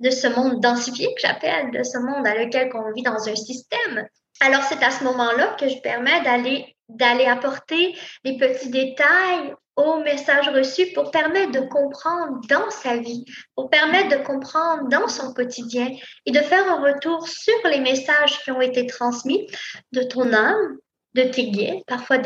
de 0.00 0.10
ce 0.10 0.26
monde 0.26 0.60
densifié 0.60 1.06
que 1.14 1.20
j'appelle, 1.20 1.70
de 1.70 1.82
ce 1.82 1.98
monde 1.98 2.24
dans 2.24 2.34
lequel 2.34 2.70
on 2.74 2.92
vit 2.92 3.02
dans 3.02 3.28
un 3.28 3.36
système. 3.36 4.06
Alors, 4.40 4.62
c'est 4.62 4.82
à 4.82 4.90
ce 4.90 5.04
moment-là 5.04 5.54
que 5.60 5.68
je 5.68 5.78
permets 5.80 6.22
d'aller, 6.22 6.74
d'aller 6.88 7.26
apporter 7.26 7.94
les 8.24 8.36
petits 8.38 8.70
détails 8.70 9.54
aux 9.76 9.98
messages 9.98 10.48
reçus 10.48 10.92
pour 10.94 11.10
permettre 11.10 11.52
de 11.52 11.60
comprendre 11.60 12.40
dans 12.48 12.70
sa 12.70 12.96
vie, 12.96 13.24
pour 13.54 13.68
permettre 13.70 14.16
de 14.16 14.24
comprendre 14.24 14.88
dans 14.88 15.08
son 15.08 15.34
quotidien 15.34 15.88
et 16.26 16.30
de 16.30 16.38
faire 16.38 16.66
un 16.70 16.80
retour 16.80 17.28
sur 17.28 17.54
les 17.64 17.80
messages 17.80 18.42
qui 18.42 18.50
ont 18.50 18.60
été 18.60 18.86
transmis 18.86 19.46
de 19.92 20.02
ton 20.02 20.32
âme, 20.32 20.78
de 21.14 21.22
tes 21.22 21.82
parfois, 21.86 22.18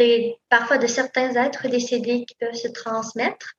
parfois 0.48 0.78
de 0.78 0.86
certains 0.86 1.34
êtres 1.34 1.68
décédés 1.68 2.24
qui 2.24 2.34
peuvent 2.36 2.54
se 2.54 2.68
transmettre. 2.68 3.52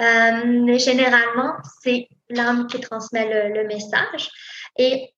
Euh, 0.00 0.42
mais 0.44 0.78
généralement, 0.78 1.54
c'est 1.82 2.08
l'âme 2.28 2.66
qui 2.66 2.80
transmet 2.80 3.50
le, 3.50 3.66
message. 3.66 4.30
Et 4.76 5.14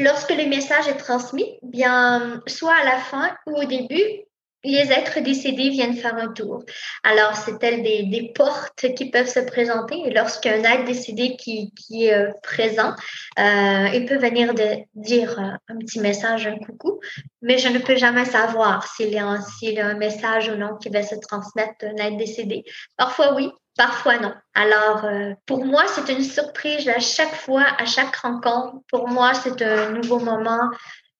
lorsque 0.00 0.30
le 0.30 0.46
message 0.46 0.88
est 0.88 0.96
transmis, 0.96 1.58
bien, 1.62 2.42
soit 2.46 2.74
à 2.74 2.84
la 2.84 2.98
fin 2.98 3.36
ou 3.46 3.56
au 3.56 3.64
début, 3.64 4.24
les 4.72 4.92
êtres 4.92 5.20
décédés 5.20 5.70
viennent 5.70 5.96
faire 5.96 6.16
un 6.16 6.32
tour. 6.32 6.64
Alors, 7.02 7.36
c'est 7.36 7.62
elles 7.62 7.82
des, 7.82 8.04
des, 8.04 8.32
portes 8.34 8.86
qui 8.96 9.10
peuvent 9.10 9.28
se 9.28 9.40
présenter? 9.40 10.00
Et 10.06 10.10
lorsqu'un 10.10 10.62
être 10.64 10.84
décédé 10.84 11.36
qui, 11.36 11.72
qui 11.74 12.06
est 12.06 12.14
euh, 12.14 12.32
présent, 12.42 12.94
euh, 13.38 13.88
il 13.92 14.06
peut 14.06 14.16
venir 14.16 14.54
de 14.54 14.78
dire 14.94 15.38
euh, 15.38 15.56
un 15.68 15.76
petit 15.78 16.00
message, 16.00 16.46
un 16.46 16.58
coucou, 16.58 17.00
mais 17.42 17.58
je 17.58 17.68
ne 17.68 17.78
peux 17.78 17.96
jamais 17.96 18.24
savoir 18.24 18.86
s'il 18.86 19.10
y, 19.10 19.18
a 19.18 19.26
un 19.26 19.94
message 19.94 20.48
ou 20.48 20.56
non 20.56 20.76
qui 20.76 20.88
va 20.88 21.02
se 21.02 21.14
transmettre 21.16 21.74
d'un 21.80 21.96
être 21.96 22.16
décédé. 22.16 22.64
Parfois 22.96 23.34
oui, 23.34 23.50
parfois 23.76 24.18
non. 24.18 24.32
Alors, 24.54 25.06
pour 25.46 25.64
moi, 25.64 25.84
c'est 25.88 26.12
une 26.12 26.22
surprise 26.22 26.88
à 26.88 27.00
chaque 27.00 27.34
fois, 27.34 27.64
à 27.78 27.84
chaque 27.84 28.16
rencontre. 28.16 28.76
Pour 28.90 29.08
moi, 29.08 29.34
c'est 29.34 29.60
un 29.62 29.90
nouveau 29.90 30.18
moment, 30.18 30.70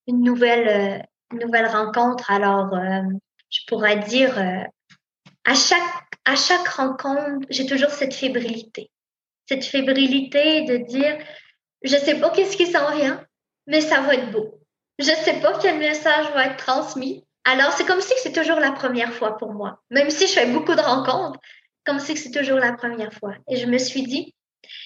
une 0.07 0.23
nouvelle, 0.23 1.05
une 1.31 1.39
nouvelle 1.39 1.67
rencontre. 1.67 2.31
Alors, 2.31 2.73
je 3.55 3.65
pourrais 3.67 3.99
dire, 3.99 4.37
euh, 4.37 4.63
à, 5.45 5.55
chaque, 5.55 5.81
à 6.25 6.35
chaque 6.35 6.67
rencontre, 6.67 7.45
j'ai 7.49 7.65
toujours 7.65 7.89
cette 7.89 8.13
fébrilité. 8.13 8.91
Cette 9.47 9.63
fébrilité 9.63 10.63
de 10.63 10.77
dire, 10.77 11.17
je 11.83 11.95
ne 11.95 12.01
sais 12.01 12.19
pas 12.19 12.31
qu'est-ce 12.31 12.57
qui 12.57 12.67
s'en 12.67 12.95
vient, 12.95 13.25
mais 13.67 13.81
ça 13.81 14.01
va 14.01 14.15
être 14.15 14.31
beau. 14.31 14.59
Je 14.99 15.09
ne 15.09 15.15
sais 15.15 15.39
pas 15.39 15.57
quel 15.59 15.77
message 15.79 16.31
va 16.33 16.47
être 16.47 16.57
transmis. 16.57 17.25
Alors, 17.43 17.71
c'est 17.71 17.85
comme 17.85 18.01
si 18.01 18.13
c'est 18.23 18.33
toujours 18.33 18.59
la 18.59 18.71
première 18.71 19.13
fois 19.13 19.37
pour 19.37 19.53
moi. 19.53 19.81
Même 19.89 20.09
si 20.09 20.27
je 20.27 20.33
fais 20.33 20.51
beaucoup 20.51 20.75
de 20.75 20.81
rencontres, 20.81 21.39
comme 21.85 21.99
si 21.99 22.17
c'est 22.17 22.31
toujours 22.31 22.57
la 22.57 22.73
première 22.73 23.13
fois. 23.13 23.35
Et 23.47 23.57
je 23.57 23.67
me 23.67 23.77
suis 23.77 24.03
dit, 24.03 24.33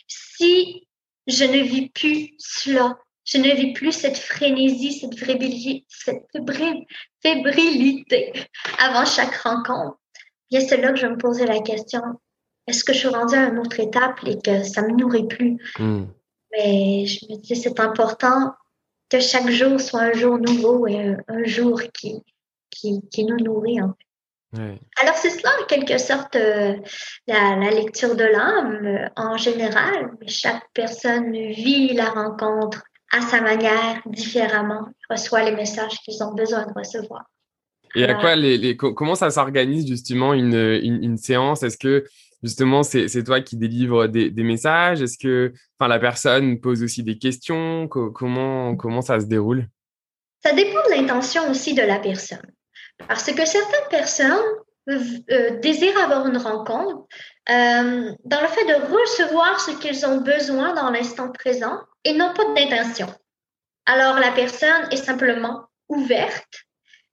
si 0.08 0.88
je 1.28 1.46
ne 1.46 1.64
vis 1.64 1.90
plus 1.90 2.34
cela 2.38 2.98
je 3.30 3.38
ne 3.38 3.54
vis 3.56 3.74
plus 3.74 3.92
cette 3.92 4.18
frénésie, 4.18 4.94
cette 4.94 5.18
fébrilité, 5.18 5.86
cette 5.90 6.26
fébrilité 7.22 8.34
avant 8.80 9.06
chaque 9.06 9.36
rencontre. 9.36 10.00
Bien, 10.50 10.62
c'est 10.62 10.78
là 10.78 10.92
que 10.92 11.00
je 11.00 11.08
me 11.08 11.18
posais 11.18 11.46
la 11.46 11.60
question 11.60 12.02
est-ce 12.70 12.84
que 12.84 12.94
je 12.94 13.00
suis 13.00 13.08
rendue 13.08 13.36
à 13.36 13.48
une 13.48 13.58
autre 13.58 13.80
étape 13.80 14.20
et 14.28 14.40
que 14.40 14.64
ça 14.64 14.84
me 14.84 14.92
nourrit 14.92 15.28
plus? 15.28 15.58
Hmm. 15.80 16.06
Mais 16.52 17.06
je 17.08 17.26
me 17.26 17.38
dis 17.38 17.56
c'est 17.56 17.80
important 17.80 18.54
que 19.10 19.20
chaque 19.20 19.50
jour 19.50 19.82
soit 19.82 20.02
un 20.02 20.14
jour 20.14 20.38
nouveau 20.38 20.86
et 20.88 21.16
un, 21.28 21.44
jour 21.46 21.82
qui, 21.94 22.24
qui, 22.70 23.02
qui, 23.12 23.26
nous 23.26 23.38
nourrit 23.38 23.82
en 23.82 23.90
fait. 23.90 24.80
Alors, 24.98 25.16
c'est 25.16 25.30
cela, 25.30 25.52
en 25.62 25.66
quelque 25.66 26.00
sorte, 26.00 26.36
euh, 26.36 26.76
la, 27.28 27.56
la, 27.56 27.70
lecture 27.70 28.16
de 28.16 28.24
l'âme 28.24 28.84
euh, 28.84 29.08
en 29.16 29.38
général. 29.38 30.12
Chaque 30.26 30.64
personne 30.74 31.32
vit 31.32 31.94
la 31.94 32.10
rencontre 32.10 32.84
à 33.12 33.22
sa 33.22 33.42
manière, 33.42 34.02
différemment, 34.06 34.88
reçoit 35.10 35.44
les 35.44 35.56
messages 35.56 35.98
qu'ils 36.04 36.24
ont 36.24 36.34
besoin 36.34 36.66
de 36.66 36.74
recevoir. 36.76 37.26
Et 37.96 38.04
à 38.04 38.14
quoi 38.14 38.36
les, 38.36 38.78
comment 38.78 39.16
ça 39.16 39.32
s'organise 39.32 39.88
justement 39.88 40.34
une, 40.34 40.54
une, 40.54 41.18
séance? 41.18 41.64
Est-ce 41.64 41.78
que 41.78 42.06
justement 42.44 42.84
c'est 42.84 43.24
toi 43.24 43.42
qui 43.42 43.58
délivres 43.58 44.08
des, 44.08 44.30
des 44.30 44.44
messages? 44.44 45.02
Est-ce 45.02 45.18
que 45.18 45.54
enfin, 45.80 45.88
la 45.88 45.98
personne 45.98 46.60
pose 46.60 46.84
aussi 46.84 47.02
des 47.02 47.18
questions? 47.18 47.88
Comment, 47.88 48.76
comment 48.76 49.02
ça 49.02 49.20
se 49.20 49.26
déroule? 49.26 49.68
Ça 50.46 50.54
dépend 50.54 50.80
de 50.86 50.92
l'intention 50.92 51.50
aussi 51.50 51.74
de 51.74 51.82
la 51.82 51.98
personne. 51.98 52.46
Parce 53.08 53.32
que 53.32 53.46
certaines 53.46 53.90
personnes 53.90 54.38
euh, 54.90 55.60
désirent 55.60 56.00
avoir 56.00 56.28
une 56.28 56.38
rencontre 56.38 57.06
euh, 57.50 58.12
dans 58.24 58.42
le 58.42 58.48
fait 58.48 58.66
de 58.66 58.94
recevoir 58.94 59.60
ce 59.60 59.72
qu'ils 59.72 60.06
ont 60.06 60.22
besoin 60.22 60.74
dans 60.74 60.90
l'instant 60.90 61.32
présent 61.32 61.80
et 62.04 62.14
n'ont 62.14 62.34
pas 62.34 62.46
d'intention. 62.56 63.08
Alors 63.86 64.20
la 64.20 64.32
personne 64.32 64.88
est 64.92 65.04
simplement 65.04 65.66
ouverte 65.90 66.66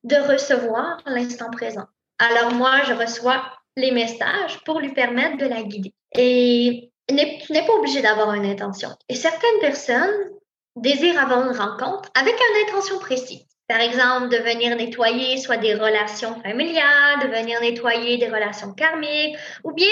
de 0.05 0.17
recevoir 0.17 0.99
l'instant 1.07 1.51
présent. 1.51 1.87
Alors 2.19 2.53
moi, 2.53 2.83
je 2.87 2.93
reçois 2.93 3.43
les 3.77 3.91
messages 3.91 4.63
pour 4.65 4.81
lui 4.81 4.93
permettre 4.93 5.37
de 5.37 5.47
la 5.47 5.63
guider. 5.63 5.93
Et 6.17 6.91
tu 7.09 7.15
n'es 7.15 7.67
pas 7.67 7.75
obligé 7.75 8.01
d'avoir 8.03 8.33
une 8.35 8.47
intention. 8.47 8.91
Et 9.09 9.15
certaines 9.15 9.61
personnes 9.61 10.31
désirent 10.77 11.21
avoir 11.21 11.51
une 11.51 11.57
rencontre 11.57 12.11
avec 12.15 12.35
une 12.35 12.69
intention 12.69 12.99
précise. 12.99 13.46
Par 13.69 13.81
exemple, 13.81 14.29
de 14.29 14.37
venir 14.37 14.77
nettoyer 14.77 15.39
soit 15.39 15.57
des 15.57 15.75
relations 15.75 16.41
familiales, 16.43 17.21
de 17.21 17.27
venir 17.27 17.61
nettoyer 17.61 18.17
des 18.17 18.29
relations 18.29 18.73
karmiques, 18.73 19.37
ou 19.65 19.73
bien 19.73 19.89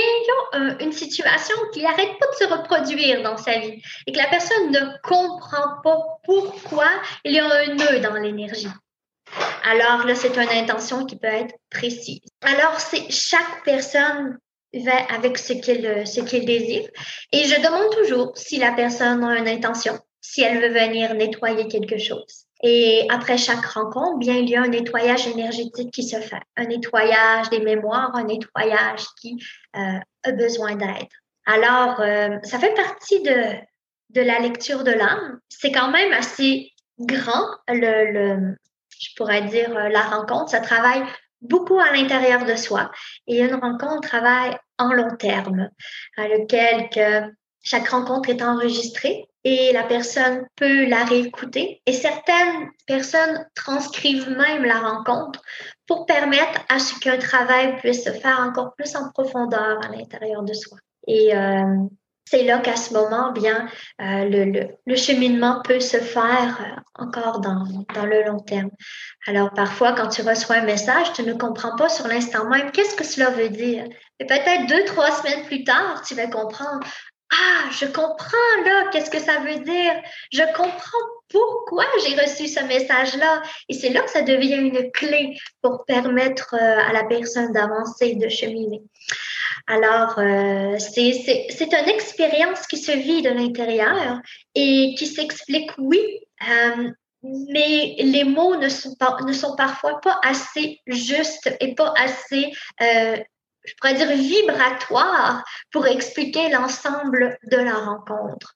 une 0.79 0.93
situation 0.93 1.57
qui 1.73 1.83
n'arrête 1.83 2.17
pas 2.21 2.27
de 2.27 2.37
se 2.37 2.45
reproduire 2.45 3.23
dans 3.23 3.37
sa 3.37 3.59
vie 3.59 3.83
et 4.07 4.13
que 4.13 4.19
la 4.19 4.29
personne 4.29 4.71
ne 4.71 4.81
comprend 5.03 5.81
pas 5.83 5.99
pourquoi 6.25 6.89
il 7.25 7.33
y 7.33 7.41
a 7.41 7.47
un 7.47 7.75
nœud 7.75 7.99
dans 8.01 8.15
l'énergie. 8.15 8.69
Alors 9.65 10.07
là, 10.07 10.15
c'est 10.15 10.37
une 10.37 10.49
intention 10.49 11.05
qui 11.07 11.17
peut 11.17 11.27
être 11.27 11.55
précise. 11.71 12.21
Alors, 12.43 12.79
c'est 12.79 13.11
chaque 13.11 13.65
personne 13.65 14.39
va 14.73 14.97
avec 15.13 15.39
ce 15.39 15.53
qu'elle 15.55 16.07
ce 16.07 16.21
qu'elle 16.21 16.45
désire. 16.45 16.89
Et 17.33 17.45
je 17.45 17.61
demande 17.61 17.91
toujours 17.91 18.37
si 18.37 18.59
la 18.59 18.73
personne 18.73 19.25
a 19.25 19.39
une 19.39 19.49
intention, 19.49 19.99
si 20.21 20.43
elle 20.43 20.61
veut 20.61 20.79
venir 20.79 21.15
nettoyer 21.15 21.67
quelque 21.67 21.99
chose. 21.99 22.44
Et 22.67 23.07
après 23.11 23.37
chaque 23.37 23.67
rencontre, 23.67 24.17
bien, 24.17 24.37
il 24.37 24.49
y 24.49 24.57
a 24.57 24.63
un 24.63 24.69
nettoyage 24.69 25.27
énergétique 25.27 25.91
qui 25.91 26.03
se 26.03 26.19
fait, 26.19 26.41
un 26.57 26.65
nettoyage 26.65 27.51
des 27.51 27.61
mémoires, 27.61 28.17
un 28.17 28.25
nettoyage 28.25 29.05
qui 29.21 29.37
euh, 29.77 29.99
a 30.23 30.33
besoin 30.33 30.75
d'aide. 30.75 31.13
Alors, 31.45 32.01
euh, 32.01 32.39
ça 32.43 32.59
fait 32.59 32.73
partie 32.73 33.21
de, 33.21 33.53
de 34.11 34.23
la 34.23 34.39
lecture 34.39 34.83
de 34.83 34.93
l'âme. 34.93 35.41
C'est 35.51 35.73
quand 35.73 35.91
même 35.91 36.15
assez 36.15 36.73
grand, 36.99 37.47
le, 37.69 38.13
le, 38.13 38.57
je 38.99 39.09
pourrais 39.15 39.43
dire, 39.43 39.77
euh, 39.77 39.91
la 39.91 40.01
rencontre. 40.01 40.49
Ça 40.49 40.61
travaille 40.61 41.03
beaucoup 41.43 41.79
à 41.79 41.93
l'intérieur 41.93 42.47
de 42.47 42.57
soi. 42.57 42.91
Et 43.27 43.43
une 43.43 43.57
rencontre 43.57 44.09
travaille 44.09 44.57
en 44.79 44.95
long 44.95 45.15
terme, 45.19 45.69
à 46.17 46.29
lequel 46.29 46.89
que 46.89 47.31
chaque 47.63 47.89
rencontre 47.89 48.31
est 48.31 48.43
enregistrée 48.43 49.29
et 49.45 49.73
la 49.73 49.85
personne 49.85 50.47
peut 50.57 50.87
la 50.87 51.05
réécouter. 51.05 51.83
Et 51.87 51.93
certaines 51.93 52.71
personnes 52.87 53.47
transcrivent 53.55 54.31
même 54.31 54.65
la 54.65 54.81
rencontre 54.81 55.43
pour 55.87 56.07
permettre 56.07 56.61
à 56.69 56.79
ce 56.79 56.99
qu'un 56.99 57.19
travail 57.19 57.77
puisse 57.79 58.05
se 58.05 58.11
faire 58.11 58.41
encore 58.41 58.75
plus 58.75 58.97
en 58.97 59.11
profondeur 59.11 59.85
à 59.85 59.89
l'intérieur 59.89 60.43
de 60.43 60.55
soi. 60.55 60.79
Et 61.07 61.37
euh, 61.37 61.77
c'est 62.25 62.45
là 62.45 62.59
qu'à 62.59 62.77
ce 62.77 62.95
moment, 62.95 63.33
bien, 63.33 63.69
euh, 64.01 64.71
le, 64.87 64.97
cheminement 64.97 65.61
peut 65.63 65.81
se 65.81 65.99
faire 65.99 66.59
euh, 66.61 67.05
encore 67.05 67.41
dans, 67.41 67.65
dans 67.95 68.07
le 68.07 68.25
long 68.25 68.41
terme. 68.41 68.71
Alors, 69.27 69.53
parfois, 69.53 69.93
quand 69.93 70.09
tu 70.09 70.23
reçois 70.23 70.57
un 70.57 70.65
message, 70.65 71.13
tu 71.13 71.23
ne 71.23 71.35
comprends 71.35 71.77
pas 71.77 71.91
sur 71.91 72.09
l'instant 72.09 72.49
même 72.49 72.71
qu'est-ce 72.71 72.97
que 72.97 73.05
cela 73.05 73.29
veut 73.29 73.51
dire. 73.51 73.85
Et 74.21 74.27
peut-être 74.27 74.67
deux, 74.69 74.85
trois 74.87 75.11
semaines 75.11 75.45
plus 75.45 75.65
tard, 75.65 76.03
tu 76.07 76.15
vas 76.15 76.29
comprendre. 76.29 76.81
Ah, 77.37 77.69
je 77.73 77.87
comprends 77.87 78.63
là, 78.65 78.89
qu'est-ce 78.93 79.11
que 79.11 79.19
ça 79.19 79.41
veut 79.41 79.59
dire? 79.61 79.95
Je 80.33 80.43
comprends 80.57 81.07
pourquoi 81.29 81.85
j'ai 82.05 82.15
reçu 82.15 82.47
ce 82.47 82.61
message-là. 82.61 83.43
Et 83.69 83.75
c'est 83.75 83.89
là 83.89 84.03
que 84.03 84.11
ça 84.11 84.23
devient 84.23 84.55
une 84.55 84.91
clé 84.93 85.37
pour 85.61 85.85
permettre 85.85 86.55
euh, 86.55 86.89
à 86.89 86.93
la 86.93 87.05
personne 87.05 87.53
d'avancer, 87.53 88.15
de 88.15 88.29
cheminer. 88.29 88.83
Alors, 89.67 90.19
euh, 90.19 90.79
c'est 90.79 91.73
une 91.73 91.89
expérience 91.89 92.67
qui 92.67 92.77
se 92.77 92.93
vit 92.93 93.23
de 93.23 93.31
l'intérieur 93.31 94.21
et 94.55 94.95
qui 94.97 95.07
s'explique, 95.07 95.71
oui, 95.79 96.21
euh, 96.49 96.91
mais 97.23 97.97
les 97.99 98.25
mots 98.25 98.57
ne 98.57 98.69
sont, 98.69 98.95
pas, 98.97 99.17
ne 99.27 99.33
sont 99.33 99.57
parfois 99.57 100.01
pas 100.01 100.21
assez 100.23 100.81
justes 100.87 101.51
et 101.61 101.75
pas 101.75 101.95
assez, 101.97 102.53
je 103.65 103.73
pourrais 103.81 103.95
dire, 103.95 104.11
vibratoires 104.13 105.45
pour 105.71 105.87
expliquer 105.87 106.51
l'ensemble 106.51 107.39
de 107.51 107.57
la 107.57 107.75
rencontre. 107.75 108.55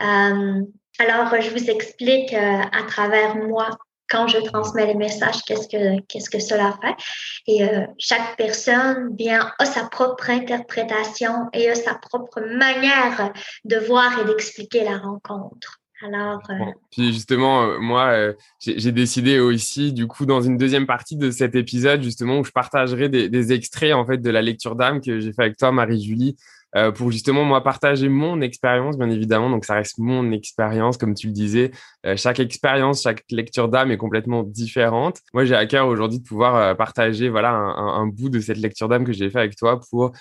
Euh, 0.00 0.62
alors, 0.98 1.40
je 1.40 1.50
vous 1.50 1.70
explique 1.70 2.32
euh, 2.34 2.62
à 2.72 2.82
travers 2.86 3.36
moi 3.36 3.70
quand 4.10 4.26
je 4.26 4.38
transmets 4.38 4.86
les 4.86 4.94
messages, 4.94 5.42
qu'est-ce 5.46 5.68
que, 5.68 6.00
qu'est-ce 6.08 6.28
que 6.28 6.40
cela 6.40 6.76
fait. 6.82 6.96
Et 7.46 7.62
euh, 7.62 7.86
chaque 7.98 8.36
personne, 8.36 9.14
bien, 9.14 9.52
a 9.58 9.64
sa 9.64 9.84
propre 9.84 10.30
interprétation 10.30 11.48
et 11.52 11.70
a 11.70 11.74
sa 11.76 11.94
propre 11.94 12.40
manière 12.40 13.32
de 13.64 13.76
voir 13.78 14.20
et 14.20 14.24
d'expliquer 14.24 14.84
la 14.84 14.98
rencontre. 14.98 15.79
Alors, 16.02 16.40
euh, 16.48 16.54
puis 16.90 17.12
justement, 17.12 17.64
euh, 17.64 17.78
moi, 17.78 18.32
j'ai 18.58 18.92
décidé 18.92 19.38
aussi, 19.38 19.92
du 19.92 20.06
coup, 20.06 20.24
dans 20.24 20.40
une 20.40 20.56
deuxième 20.56 20.86
partie 20.86 21.16
de 21.16 21.30
cet 21.30 21.54
épisode, 21.54 22.02
justement, 22.02 22.38
où 22.38 22.44
je 22.44 22.52
partagerai 22.52 23.08
des, 23.08 23.52
extraits 23.52 23.92
en 23.92 24.06
fait 24.06 24.18
de 24.18 24.30
la 24.30 24.42
lecture 24.42 24.76
d'âme 24.76 25.00
que 25.00 25.20
j'ai 25.20 25.32
fait 25.32 25.42
avec 25.42 25.56
toi, 25.56 25.72
Marie-Julie, 25.72 26.36
euh, 26.76 26.92
pour 26.92 27.10
justement 27.10 27.44
moi 27.44 27.62
partager 27.64 28.08
mon 28.08 28.40
expérience, 28.40 28.96
bien 28.96 29.10
évidemment. 29.10 29.50
Donc 29.50 29.64
ça 29.64 29.74
reste 29.74 29.98
mon 29.98 30.30
expérience, 30.30 30.96
comme 30.96 31.14
tu 31.14 31.26
le 31.26 31.32
disais. 31.32 31.72
Euh, 32.06 32.16
chaque 32.16 32.38
expérience, 32.38 33.02
chaque 33.02 33.24
lecture 33.30 33.68
d'âme 33.68 33.90
est 33.90 33.96
complètement 33.96 34.44
différente. 34.44 35.20
Moi, 35.34 35.44
j'ai 35.44 35.56
à 35.56 35.66
cœur 35.66 35.88
aujourd'hui 35.88 36.20
de 36.20 36.24
pouvoir 36.24 36.56
euh, 36.56 36.74
partager 36.74 37.28
voilà 37.28 37.50
un, 37.50 38.02
un, 38.02 38.06
bout 38.06 38.28
de 38.28 38.38
cette 38.40 38.58
lecture 38.58 38.88
d'âme 38.88 39.04
que 39.04 39.12
j'ai 39.12 39.30
fait 39.30 39.40
avec 39.40 39.56
toi 39.56 39.80
pour 39.90 40.12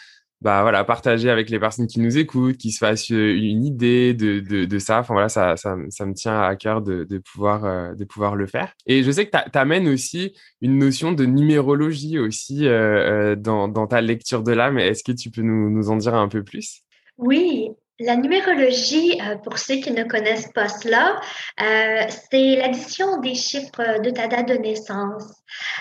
bah 0.42 0.62
voilà, 0.62 0.86
partager 0.86 1.30
avec 1.30 1.50
les 1.50 1.60
personnes 1.60 1.88
qui 1.88 2.00
nous 2.00 2.18
écoutent, 2.18 2.56
qui 2.56 2.72
se 2.72 2.78
fassent 2.78 3.12
euh, 3.12 3.36
une 3.36 3.66
idée 3.66 4.14
de, 4.14 4.40
de, 4.40 4.80
ça. 4.80 5.00
Enfin 5.00 5.14
voilà, 5.14 5.28
ça, 5.28 5.58
ça, 5.58 5.76
ça, 5.90 6.06
me 6.06 6.14
tient 6.14 6.42
à 6.42 6.56
cœur 6.56 6.82
de, 6.82 7.04
de 7.04 7.18
pouvoir, 7.18 7.66
euh, 7.66 7.94
de 7.94 8.06
pouvoir 8.06 8.38
le 8.38 8.48
faire. 8.48 8.74
Et 8.86 9.04
je 9.04 9.12
sais 9.12 9.28
que 9.28 9.32
tu 9.32 9.58
amènes 9.58 9.90
aussi 9.90 10.34
une 10.62 10.78
notion 10.78 11.12
de 11.12 11.26
numérologie 11.26 12.20
aussi 12.20 12.68
euh, 12.68 13.36
dans, 13.36 13.68
dans, 13.68 13.88
ta 13.88 14.00
lecture 14.00 14.42
de 14.42 14.54
l'âme. 14.54 14.80
Est-ce 14.80 15.04
que 15.04 15.12
tu 15.12 15.30
peux 15.30 15.42
nous, 15.42 15.70
nous 15.70 15.90
en 15.90 15.98
dire 15.98 16.16
un 16.16 16.30
peu 16.30 16.42
plus? 16.42 16.84
Oui, 17.18 17.72
la 18.00 18.16
numérologie, 18.16 19.20
pour 19.44 19.58
ceux 19.58 19.76
qui 19.76 19.92
ne 19.92 20.04
connaissent 20.04 20.52
pas 20.54 20.70
cela, 20.70 21.20
euh, 21.62 22.02
c'est 22.32 22.56
l'addition 22.56 23.20
des 23.20 23.36
chiffres 23.36 24.02
de 24.02 24.10
ta 24.10 24.28
date 24.28 24.48
de 24.48 24.56
naissance. 24.56 25.24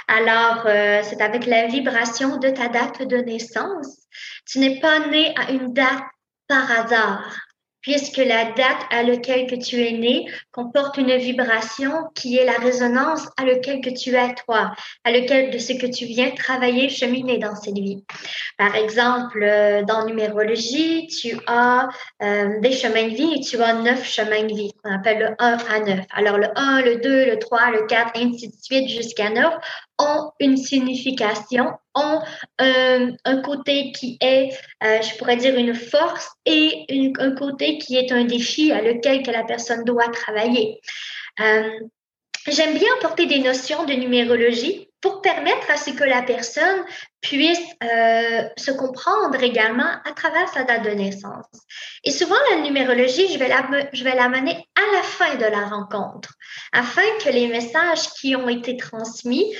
Alors, 0.08 0.66
euh, 0.66 1.00
c'est 1.04 1.20
avec 1.20 1.46
la 1.46 1.66
vibration 1.66 2.38
de 2.38 2.50
ta 2.50 2.68
date 2.68 3.02
de 3.02 3.18
naissance. 3.18 4.06
Tu 4.46 4.58
n'es 4.58 4.80
pas 4.80 5.06
né 5.06 5.34
à 5.36 5.52
une 5.52 5.72
date 5.72 6.02
par 6.48 6.70
hasard 6.70 7.47
puisque 7.88 8.18
la 8.18 8.44
date 8.52 8.84
à 8.90 9.02
laquelle 9.02 9.46
que 9.46 9.54
tu 9.54 9.82
es 9.82 9.92
né 9.92 10.26
comporte 10.52 10.98
une 10.98 11.16
vibration 11.16 11.90
qui 12.14 12.36
est 12.36 12.44
la 12.44 12.58
résonance 12.58 13.26
à 13.38 13.46
laquelle 13.46 13.80
que 13.80 13.88
tu 13.88 14.14
es 14.14 14.34
toi, 14.44 14.72
à 15.04 15.10
laquelle 15.10 15.50
de 15.50 15.56
ce 15.56 15.72
que 15.72 15.86
tu 15.86 16.04
viens 16.04 16.30
travailler, 16.32 16.90
cheminer 16.90 17.38
dans 17.38 17.56
cette 17.56 17.78
vie. 17.78 18.04
Par 18.58 18.74
exemple, 18.74 19.42
euh, 19.42 19.82
dans 19.84 20.04
numérologie, 20.04 21.06
tu 21.06 21.38
as 21.46 21.88
euh, 22.22 22.60
des 22.60 22.72
chemins 22.72 23.08
de 23.08 23.14
vie 23.14 23.36
et 23.36 23.40
tu 23.40 23.56
as 23.62 23.72
neuf 23.72 24.04
chemins 24.04 24.42
de 24.42 24.54
vie, 24.54 24.72
appelle 24.88 25.18
le 25.18 25.34
1 25.38 25.58
à 25.68 25.80
9. 25.80 26.06
Alors 26.10 26.38
le 26.38 26.48
1, 26.56 26.82
le 26.82 26.96
2, 26.96 27.26
le 27.26 27.38
3, 27.38 27.70
le 27.70 27.86
4, 27.86 28.12
ainsi 28.16 28.48
de 28.48 28.54
suite 28.60 28.88
jusqu'à 28.88 29.30
9 29.30 29.54
ont 29.98 30.30
une 30.40 30.56
signification, 30.56 31.72
ont 31.94 32.20
euh, 32.60 33.12
un 33.24 33.42
côté 33.42 33.92
qui 33.92 34.16
est, 34.20 34.50
euh, 34.84 35.02
je 35.02 35.16
pourrais 35.16 35.36
dire, 35.36 35.56
une 35.56 35.74
force 35.74 36.30
et 36.46 36.86
un 37.18 37.32
côté 37.32 37.78
qui 37.78 37.96
est 37.96 38.12
un 38.12 38.24
défi 38.24 38.72
à 38.72 38.82
lequel 38.82 39.22
que 39.22 39.30
la 39.30 39.44
personne 39.44 39.84
doit 39.84 40.08
travailler. 40.08 40.80
Euh, 41.40 41.70
J'aime 42.50 42.74
bien 42.74 42.88
apporter 42.98 43.26
des 43.26 43.40
notions 43.40 43.84
de 43.84 43.92
numérologie 43.92 44.87
pour 45.00 45.22
permettre 45.22 45.70
à 45.70 45.76
ce 45.76 45.90
que 45.90 46.04
la 46.04 46.22
personne 46.22 46.84
puisse 47.20 47.60
euh, 47.82 48.42
se 48.56 48.70
comprendre 48.72 49.42
également 49.42 49.90
à 50.04 50.12
travers 50.14 50.48
sa 50.48 50.64
date 50.64 50.84
de 50.84 50.90
naissance. 50.90 51.46
Et 52.04 52.10
souvent, 52.10 52.36
la 52.50 52.62
numérologie, 52.62 53.28
je 53.32 53.38
vais 53.38 54.14
l'amener 54.14 54.68
à 54.76 54.96
la 54.96 55.02
fin 55.02 55.34
de 55.36 55.44
la 55.44 55.66
rencontre, 55.66 56.34
afin 56.72 57.02
que 57.24 57.30
les 57.30 57.46
messages 57.48 58.10
qui 58.20 58.34
ont 58.34 58.48
été 58.48 58.76
transmis 58.76 59.54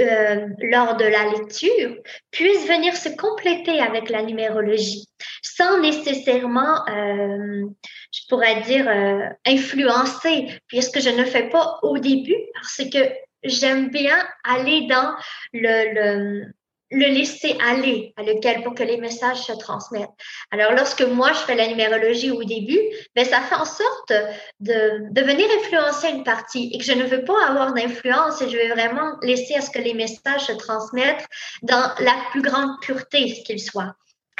euh, 0.00 0.46
lors 0.62 0.96
de 0.96 1.04
la 1.04 1.24
lecture 1.30 1.96
puissent 2.30 2.66
venir 2.66 2.96
se 2.96 3.10
compléter 3.10 3.78
avec 3.78 4.08
la 4.08 4.22
numérologie 4.22 5.06
sans 5.42 5.80
nécessairement, 5.80 6.86
euh, 6.88 7.66
je 8.12 8.20
pourrais 8.28 8.62
dire, 8.62 8.88
euh, 8.88 9.28
influencer, 9.46 10.58
puisque 10.66 11.00
je 11.00 11.10
ne 11.10 11.24
fais 11.24 11.48
pas 11.48 11.78
au 11.82 11.98
début 11.98 12.38
parce 12.54 12.88
que 12.88 13.12
j'aime 13.44 13.90
bien 13.90 14.16
aller 14.44 14.86
dans 14.88 15.14
le, 15.52 15.94
le, 15.94 16.52
le 16.92 17.06
laisser 17.06 17.56
aller 17.66 18.12
à 18.16 18.22
lequel 18.22 18.62
pour 18.62 18.74
que 18.74 18.82
les 18.82 18.98
messages 18.98 19.42
se 19.42 19.52
transmettent. 19.52 20.10
Alors, 20.50 20.72
lorsque 20.72 21.02
moi, 21.02 21.32
je 21.32 21.38
fais 21.40 21.54
la 21.54 21.68
numérologie 21.68 22.30
au 22.30 22.44
début, 22.44 22.80
ben, 23.16 23.24
ça 23.24 23.40
fait 23.40 23.54
en 23.54 23.64
sorte 23.64 24.12
de, 24.60 25.10
de 25.10 25.20
venir 25.22 25.46
influencer 25.58 26.10
une 26.10 26.24
partie 26.24 26.70
et 26.72 26.78
que 26.78 26.84
je 26.84 26.92
ne 26.92 27.04
veux 27.04 27.24
pas 27.24 27.46
avoir 27.46 27.72
d'influence 27.72 28.42
et 28.42 28.48
je 28.48 28.56
veux 28.56 28.68
vraiment 28.68 29.16
laisser 29.22 29.54
à 29.54 29.60
ce 29.60 29.70
que 29.70 29.78
les 29.78 29.94
messages 29.94 30.46
se 30.46 30.52
transmettent 30.52 31.26
dans 31.62 31.92
la 32.00 32.14
plus 32.30 32.42
grande 32.42 32.80
pureté, 32.82 33.42
qu'ils 33.44 33.60
soient. 33.60 33.94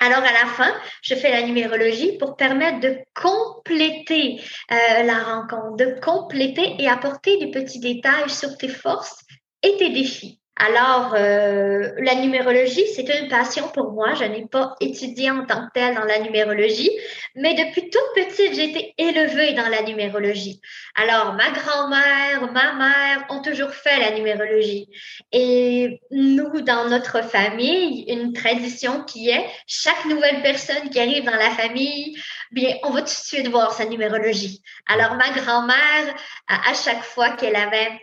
Alors, 0.04 0.24
à 0.24 0.32
la 0.32 0.46
fin, 0.46 0.74
je 1.00 1.14
fais 1.14 1.30
la 1.30 1.42
numérologie 1.42 2.18
pour 2.18 2.34
permettre 2.34 2.80
de 2.80 2.98
compléter 3.14 4.40
euh, 4.72 5.04
la 5.04 5.22
rencontre, 5.22 5.76
de 5.76 6.00
compléter 6.00 6.74
et 6.80 6.88
apporter 6.88 7.38
des 7.38 7.52
petits 7.52 7.78
détails 7.78 8.28
sur 8.28 8.58
tes 8.58 8.66
forces 8.66 9.22
et 9.62 9.76
tes 9.76 9.90
défis. 9.90 10.41
Alors, 10.56 11.14
euh, 11.14 11.92
la 11.98 12.14
numérologie, 12.16 12.84
c'est 12.94 13.08
une 13.08 13.28
passion 13.28 13.68
pour 13.68 13.92
moi. 13.92 14.14
Je 14.14 14.24
n'ai 14.24 14.46
pas 14.46 14.74
étudié 14.80 15.30
en 15.30 15.46
tant 15.46 15.66
que 15.66 15.72
telle 15.72 15.94
dans 15.94 16.04
la 16.04 16.18
numérologie, 16.20 16.90
mais 17.34 17.54
depuis 17.54 17.88
toute 17.88 18.14
petite, 18.14 18.54
j'ai 18.54 18.70
été 18.70 18.94
élevée 18.98 19.54
dans 19.54 19.68
la 19.68 19.82
numérologie. 19.82 20.60
Alors, 20.94 21.32
ma 21.32 21.50
grand-mère, 21.50 22.52
ma 22.52 22.74
mère 22.74 23.26
ont 23.30 23.40
toujours 23.40 23.70
fait 23.70 23.98
la 23.98 24.10
numérologie. 24.10 24.88
Et 25.32 26.00
nous, 26.10 26.60
dans 26.60 26.86
notre 26.88 27.24
famille, 27.24 28.04
une 28.08 28.34
tradition 28.34 29.04
qui 29.04 29.30
est 29.30 29.46
chaque 29.66 30.04
nouvelle 30.04 30.42
personne 30.42 30.90
qui 30.90 31.00
arrive 31.00 31.24
dans 31.24 31.32
la 31.32 31.50
famille, 31.50 32.14
bien, 32.50 32.76
on 32.82 32.90
va 32.90 33.00
tout 33.00 33.06
de 33.06 33.10
suite 33.10 33.48
voir 33.48 33.72
sa 33.72 33.86
numérologie. 33.86 34.62
Alors, 34.86 35.14
ma 35.14 35.30
grand-mère, 35.30 36.14
à 36.46 36.74
chaque 36.74 37.04
fois 37.04 37.30
qu'elle 37.30 37.56
avait 37.56 38.00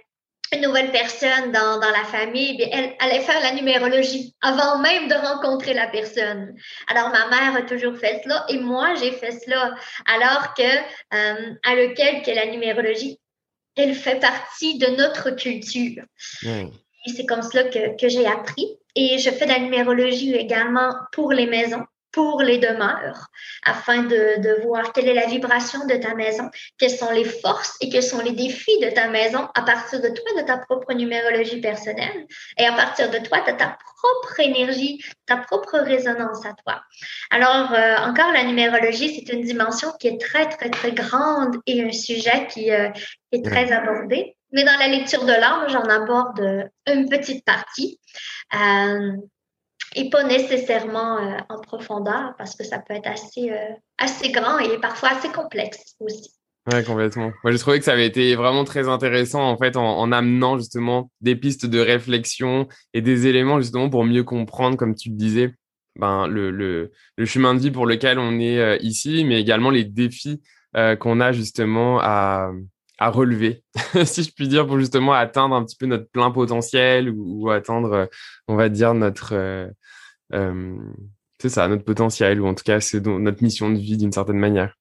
une 0.53 0.61
nouvelle 0.61 0.91
personne 0.91 1.51
dans, 1.51 1.79
dans 1.79 1.91
la 1.91 2.03
famille, 2.05 2.57
bien, 2.57 2.67
elle 2.71 2.95
allait 2.99 3.21
faire 3.21 3.39
la 3.41 3.53
numérologie 3.53 4.35
avant 4.41 4.79
même 4.79 5.07
de 5.07 5.13
rencontrer 5.13 5.73
la 5.73 5.87
personne. 5.87 6.55
Alors, 6.87 7.09
ma 7.09 7.29
mère 7.29 7.55
a 7.55 7.61
toujours 7.63 7.97
fait 7.97 8.21
cela 8.23 8.45
et 8.49 8.57
moi, 8.57 8.95
j'ai 8.95 9.11
fait 9.11 9.31
cela. 9.31 9.75
Alors 10.05 10.53
que, 10.55 10.63
euh, 10.63 11.53
à 11.63 11.75
lequel 11.75 12.23
que 12.23 12.31
la 12.31 12.47
numérologie, 12.47 13.19
elle 13.75 13.93
fait 13.93 14.19
partie 14.19 14.77
de 14.77 14.87
notre 14.87 15.31
culture. 15.31 16.03
Et 17.05 17.11
c'est 17.15 17.25
comme 17.25 17.41
cela 17.41 17.63
que, 17.65 17.95
que 17.95 18.09
j'ai 18.09 18.25
appris. 18.25 18.77
Et 18.95 19.19
je 19.19 19.29
fais 19.29 19.45
de 19.45 19.51
la 19.51 19.59
numérologie 19.59 20.33
également 20.33 20.91
pour 21.11 21.31
les 21.31 21.45
maisons 21.45 21.85
pour 22.11 22.41
les 22.41 22.57
demeures 22.57 23.27
afin 23.63 24.03
de, 24.03 24.41
de, 24.41 24.61
voir 24.63 24.93
quelle 24.93 25.07
est 25.07 25.13
la 25.13 25.27
vibration 25.27 25.85
de 25.85 25.95
ta 25.95 26.15
maison, 26.15 26.49
quelles 26.77 26.89
sont 26.91 27.11
les 27.11 27.25
forces 27.25 27.75
et 27.81 27.89
quels 27.89 28.03
sont 28.03 28.21
les 28.21 28.31
défis 28.31 28.79
de 28.81 28.89
ta 28.89 29.07
maison 29.07 29.47
à 29.55 29.61
partir 29.61 30.01
de 30.01 30.07
toi, 30.07 30.41
de 30.41 30.45
ta 30.45 30.57
propre 30.57 30.93
numérologie 30.93 31.61
personnelle 31.61 32.25
et 32.57 32.65
à 32.65 32.73
partir 32.73 33.09
de 33.09 33.17
toi, 33.19 33.39
de 33.41 33.51
ta 33.51 33.77
propre 33.97 34.39
énergie, 34.39 35.03
ta 35.25 35.37
propre 35.37 35.79
résonance 35.79 36.45
à 36.45 36.53
toi. 36.53 36.81
Alors, 37.29 37.73
euh, 37.73 37.97
encore, 37.97 38.31
la 38.31 38.43
numérologie, 38.43 39.15
c'est 39.15 39.33
une 39.33 39.43
dimension 39.43 39.91
qui 39.99 40.07
est 40.07 40.19
très, 40.19 40.47
très, 40.47 40.69
très 40.69 40.91
grande 40.91 41.57
et 41.65 41.83
un 41.83 41.91
sujet 41.91 42.47
qui, 42.47 42.71
euh, 42.71 42.89
est 43.31 43.45
très 43.45 43.71
abordé. 43.71 44.35
Mais 44.51 44.63
dans 44.63 44.77
la 44.79 44.87
lecture 44.87 45.25
de 45.25 45.31
l'âme, 45.31 45.67
j'en 45.69 45.83
aborde 45.83 46.69
une 46.87 47.07
petite 47.07 47.45
partie. 47.45 47.99
Euh, 48.55 49.11
et 49.95 50.09
pas 50.09 50.23
nécessairement 50.23 51.17
en 51.49 51.59
profondeur 51.61 52.33
parce 52.37 52.55
que 52.55 52.63
ça 52.63 52.79
peut 52.79 52.93
être 52.93 53.07
assez, 53.07 53.51
assez 53.97 54.31
grand 54.31 54.59
et 54.59 54.79
parfois 54.79 55.09
assez 55.09 55.29
complexe 55.29 55.95
aussi. 55.99 56.39
Ouais, 56.71 56.83
complètement. 56.83 57.31
Moi, 57.43 57.51
j'ai 57.51 57.57
trouvé 57.57 57.79
que 57.79 57.85
ça 57.85 57.93
avait 57.93 58.05
été 58.05 58.35
vraiment 58.35 58.63
très 58.63 58.87
intéressant, 58.87 59.41
en 59.41 59.57
fait, 59.57 59.75
en, 59.75 60.11
amenant 60.11 60.57
justement 60.57 61.09
des 61.21 61.35
pistes 61.35 61.65
de 61.65 61.79
réflexion 61.79 62.67
et 62.93 63.01
des 63.01 63.27
éléments 63.27 63.59
justement 63.59 63.89
pour 63.89 64.03
mieux 64.03 64.23
comprendre, 64.23 64.77
comme 64.77 64.93
tu 64.93 65.09
le 65.09 65.15
disais, 65.15 65.55
ben, 65.95 66.27
le, 66.27 66.51
le, 66.51 67.25
chemin 67.25 67.55
de 67.55 67.59
vie 67.59 67.71
pour 67.71 67.85
lequel 67.85 68.19
on 68.19 68.39
est 68.39 68.59
euh, 68.59 68.77
ici, 68.81 69.23
mais 69.25 69.39
également 69.39 69.69
les 69.69 69.83
défis 69.83 70.41
euh, 70.75 70.95
qu'on 70.95 71.19
a 71.19 71.31
justement 71.31 71.99
à, 72.01 72.51
à 72.99 73.09
relever, 73.09 73.63
si 74.05 74.23
je 74.23 74.31
puis 74.31 74.47
dire, 74.47 74.67
pour 74.67 74.77
justement 74.77 75.13
atteindre 75.13 75.55
un 75.55 75.63
petit 75.63 75.77
peu 75.77 75.85
notre 75.85 76.09
plein 76.09 76.31
potentiel 76.31 77.09
ou, 77.09 77.49
atteindre, 77.49 78.09
on 78.47 78.55
va 78.55 78.69
dire, 78.69 78.93
notre... 78.93 79.33
Euh, 79.33 80.75
c'est 81.41 81.49
ça, 81.49 81.67
notre 81.67 81.85
potentiel, 81.85 82.41
ou 82.41 82.47
en 82.47 82.53
tout 82.53 82.63
cas, 82.63 82.81
c'est 82.81 83.05
notre 83.05 83.41
mission 83.41 83.69
de 83.69 83.77
vie 83.77 83.97
d'une 83.97 84.11
certaine 84.11 84.37
manière. 84.37 84.75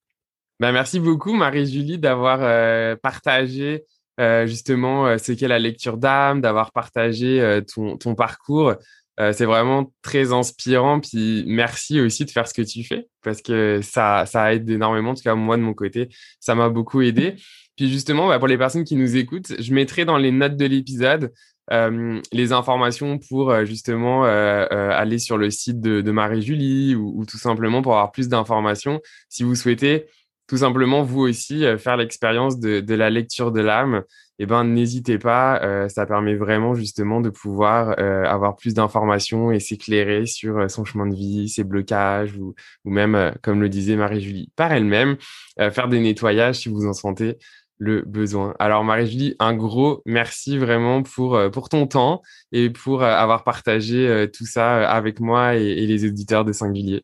Ben, 0.61 0.73
merci 0.73 0.99
beaucoup, 0.99 1.35
Marie-Julie, 1.35 1.99
d'avoir 1.99 2.41
euh, 2.43 2.97
partagé 2.97 3.85
euh, 4.19 4.45
justement 4.47 5.07
euh, 5.07 5.19
ce 5.19 5.31
qu'est 5.31 5.47
la 5.47 5.61
lecture 5.61 5.97
d'âme, 5.97 6.41
d'avoir 6.41 6.73
partagé 6.73 7.61
ton, 7.73 7.97
ton, 7.97 8.17
parcours. 8.17 8.75
c'est 9.19 9.45
vraiment 9.45 9.93
très 10.03 10.33
inspirant. 10.33 10.99
Puis 10.99 11.45
merci 11.47 12.01
aussi 12.01 12.25
de 12.25 12.31
faire 12.31 12.49
ce 12.49 12.55
que 12.55 12.63
tu 12.63 12.83
fais 12.83 13.07
parce 13.23 13.41
que 13.41 13.81
ça, 13.83 14.27
ça 14.27 14.53
aide 14.53 14.69
énormément. 14.69 15.11
En 15.11 15.15
tout 15.15 15.23
cas, 15.23 15.37
moi, 15.37 15.57
de 15.57 15.63
mon 15.63 15.75
côté, 15.75 16.09
ça 16.41 16.57
m'a 16.57 16.69
beaucoup 16.69 17.03
aidé. 17.03 17.37
Puis 17.79 17.89
justement, 17.89 18.29
bah, 18.29 18.39
pour 18.39 18.49
les 18.49 18.59
personnes 18.59 18.85
qui 18.85 18.97
nous 18.97 19.17
écoutent, 19.17 19.55
je 19.59 19.73
mettrai 19.73 20.05
dans 20.05 20.19
les 20.19 20.33
notes 20.33 20.57
de 20.57 20.67
l'épisode 20.67 21.33
euh, 21.71 22.21
les 22.33 22.53
informations 22.53 23.19
pour 23.19 23.65
justement 23.65 24.27
euh, 24.27 24.67
aller 24.71 25.19
sur 25.19 25.39
le 25.39 25.51
site 25.51 25.81
de, 25.81 26.11
Marie-Julie 26.11 26.95
ou, 26.95 27.21
ou, 27.21 27.25
tout 27.25 27.39
simplement 27.39 27.81
pour 27.81 27.93
avoir 27.93 28.11
plus 28.11 28.29
d'informations. 28.29 29.01
Si 29.29 29.45
vous 29.45 29.55
souhaitez 29.55 30.07
tout 30.49 30.57
simplement 30.57 31.03
vous 31.03 31.21
aussi 31.21 31.65
euh, 31.65 31.79
faire 31.79 31.97
l'expérience 31.97 32.59
de, 32.59 32.95
la 32.95 33.11
lecture 33.11 33.53
de 33.53 33.61
l'âme, 33.61 34.03
eh 34.41 34.47
ben 34.47 34.65
n'hésitez 34.65 35.19
pas, 35.19 35.61
euh, 35.63 35.89
ça 35.89 36.07
permet 36.07 36.37
vraiment 36.37 36.75
justement 36.75 37.21
de 37.21 37.29
pouvoir 37.29 37.95
euh, 37.99 38.25
avoir 38.25 38.57
plus 38.57 38.73
d'informations 38.73 39.53
et 39.53 39.61
s'éclairer 39.61 40.27
sur 40.27 40.71
son 40.71 40.85
chemin 40.85 41.07
de 41.07 41.15
vie, 41.15 41.49
ses 41.49 41.65
blocages 41.65 42.37
ou 42.37 42.55
même, 42.85 43.35
comme 43.43 43.61
le 43.61 43.69
disait 43.69 43.97
Marie-Julie, 43.97 44.51
par 44.57 44.73
elle-même, 44.73 45.17
faire 45.59 45.89
des 45.89 46.01
nettoyages 46.01 46.57
si 46.57 46.69
vous 46.69 46.87
en 46.87 46.93
sentez 46.93 47.37
le 47.79 48.03
besoin. 48.03 48.55
Alors 48.59 48.85
Marie-Julie, 48.85 49.35
un 49.39 49.55
gros 49.55 50.03
merci 50.05 50.59
vraiment 50.59 51.03
pour, 51.03 51.39
pour 51.53 51.69
ton 51.69 51.87
temps 51.87 52.23
et 52.53 52.71
pour 52.71 53.03
avoir 53.03 53.45
partagé 53.45 54.29
tout 54.37 54.47
ça 54.47 54.89
avec 54.89 55.21
moi 55.21 55.55
et, 55.57 55.87
les 55.87 56.05
auditeurs 56.05 56.45
de 56.45 56.53
Singulier. 56.53 57.03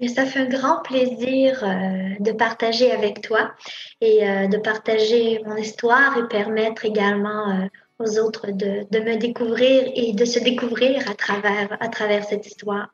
Et 0.00 0.08
ça 0.08 0.26
fait 0.26 0.40
un 0.40 0.46
grand 0.46 0.82
plaisir 0.82 1.62
euh, 1.62 2.14
de 2.18 2.32
partager 2.32 2.90
avec 2.90 3.20
toi 3.20 3.52
et 4.00 4.28
euh, 4.28 4.48
de 4.48 4.56
partager 4.56 5.40
mon 5.46 5.56
histoire 5.56 6.18
et 6.18 6.26
permettre 6.28 6.84
également 6.84 7.50
euh, 7.50 7.66
aux 8.00 8.18
autres 8.18 8.50
de, 8.50 8.86
de, 8.90 8.98
me 8.98 9.16
découvrir 9.16 9.88
et 9.94 10.12
de 10.12 10.24
se 10.24 10.40
découvrir 10.40 11.08
à 11.08 11.14
travers, 11.14 11.76
à 11.78 11.88
travers 11.88 12.24
cette 12.24 12.44
histoire. 12.46 12.88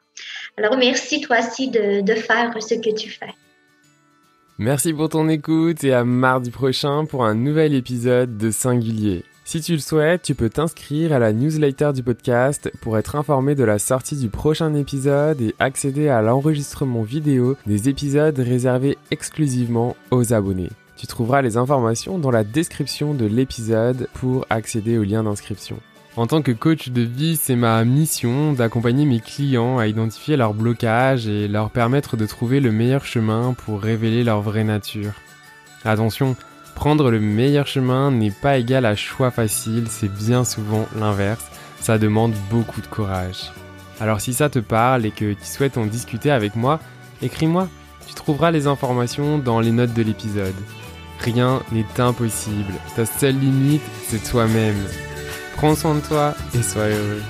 Alors 0.58 0.76
merci 0.76 1.22
toi 1.22 1.38
aussi 1.38 1.68
de, 1.68 2.02
de 2.02 2.14
faire 2.14 2.54
ce 2.62 2.74
que 2.74 2.94
tu 2.94 3.08
fais. 3.08 3.34
Merci 4.60 4.92
pour 4.92 5.08
ton 5.08 5.26
écoute 5.30 5.84
et 5.84 5.94
à 5.94 6.04
mardi 6.04 6.50
prochain 6.50 7.06
pour 7.06 7.24
un 7.24 7.34
nouvel 7.34 7.72
épisode 7.72 8.36
de 8.36 8.50
Singulier. 8.50 9.24
Si 9.42 9.62
tu 9.62 9.72
le 9.72 9.78
souhaites, 9.78 10.20
tu 10.20 10.34
peux 10.34 10.50
t'inscrire 10.50 11.14
à 11.14 11.18
la 11.18 11.32
newsletter 11.32 11.92
du 11.94 12.02
podcast 12.02 12.70
pour 12.82 12.98
être 12.98 13.16
informé 13.16 13.54
de 13.54 13.64
la 13.64 13.78
sortie 13.78 14.16
du 14.16 14.28
prochain 14.28 14.74
épisode 14.74 15.40
et 15.40 15.54
accéder 15.60 16.10
à 16.10 16.20
l'enregistrement 16.20 17.00
vidéo 17.00 17.56
des 17.66 17.88
épisodes 17.88 18.38
réservés 18.38 18.98
exclusivement 19.10 19.96
aux 20.10 20.34
abonnés. 20.34 20.68
Tu 20.94 21.06
trouveras 21.06 21.40
les 21.40 21.56
informations 21.56 22.18
dans 22.18 22.30
la 22.30 22.44
description 22.44 23.14
de 23.14 23.24
l'épisode 23.24 24.08
pour 24.12 24.44
accéder 24.50 24.98
au 24.98 25.04
lien 25.04 25.22
d'inscription. 25.22 25.78
En 26.16 26.26
tant 26.26 26.42
que 26.42 26.52
coach 26.52 26.88
de 26.88 27.02
vie, 27.02 27.36
c'est 27.36 27.56
ma 27.56 27.84
mission 27.84 28.52
d'accompagner 28.52 29.04
mes 29.04 29.20
clients 29.20 29.78
à 29.78 29.86
identifier 29.86 30.36
leurs 30.36 30.54
blocages 30.54 31.26
et 31.28 31.48
leur 31.48 31.70
permettre 31.70 32.16
de 32.16 32.26
trouver 32.26 32.60
le 32.60 32.72
meilleur 32.72 33.04
chemin 33.04 33.54
pour 33.54 33.80
révéler 33.80 34.24
leur 34.24 34.42
vraie 34.42 34.64
nature. 34.64 35.12
Attention, 35.84 36.36
Prendre 36.80 37.10
le 37.10 37.20
meilleur 37.20 37.66
chemin 37.66 38.10
n'est 38.10 38.30
pas 38.30 38.56
égal 38.56 38.86
à 38.86 38.96
choix 38.96 39.30
facile, 39.30 39.84
c'est 39.90 40.10
bien 40.10 40.44
souvent 40.44 40.86
l'inverse. 40.98 41.44
Ça 41.78 41.98
demande 41.98 42.32
beaucoup 42.48 42.80
de 42.80 42.86
courage. 42.86 43.52
Alors 44.00 44.22
si 44.22 44.32
ça 44.32 44.48
te 44.48 44.60
parle 44.60 45.04
et 45.04 45.10
que 45.10 45.34
tu 45.34 45.44
souhaites 45.44 45.76
en 45.76 45.84
discuter 45.84 46.30
avec 46.30 46.56
moi, 46.56 46.80
écris-moi. 47.20 47.68
Tu 48.08 48.14
trouveras 48.14 48.50
les 48.50 48.66
informations 48.66 49.36
dans 49.36 49.60
les 49.60 49.72
notes 49.72 49.92
de 49.92 50.02
l'épisode. 50.02 50.54
Rien 51.18 51.60
n'est 51.70 52.00
impossible. 52.00 52.72
Ta 52.96 53.04
seule 53.04 53.38
limite, 53.38 53.82
c'est 54.08 54.24
toi-même. 54.24 54.82
Prends 55.60 55.74
soin 55.74 55.96
de 55.96 56.00
toi 56.00 56.34
et 56.54 56.62
sois 56.62 56.88
heureux. 56.88 57.20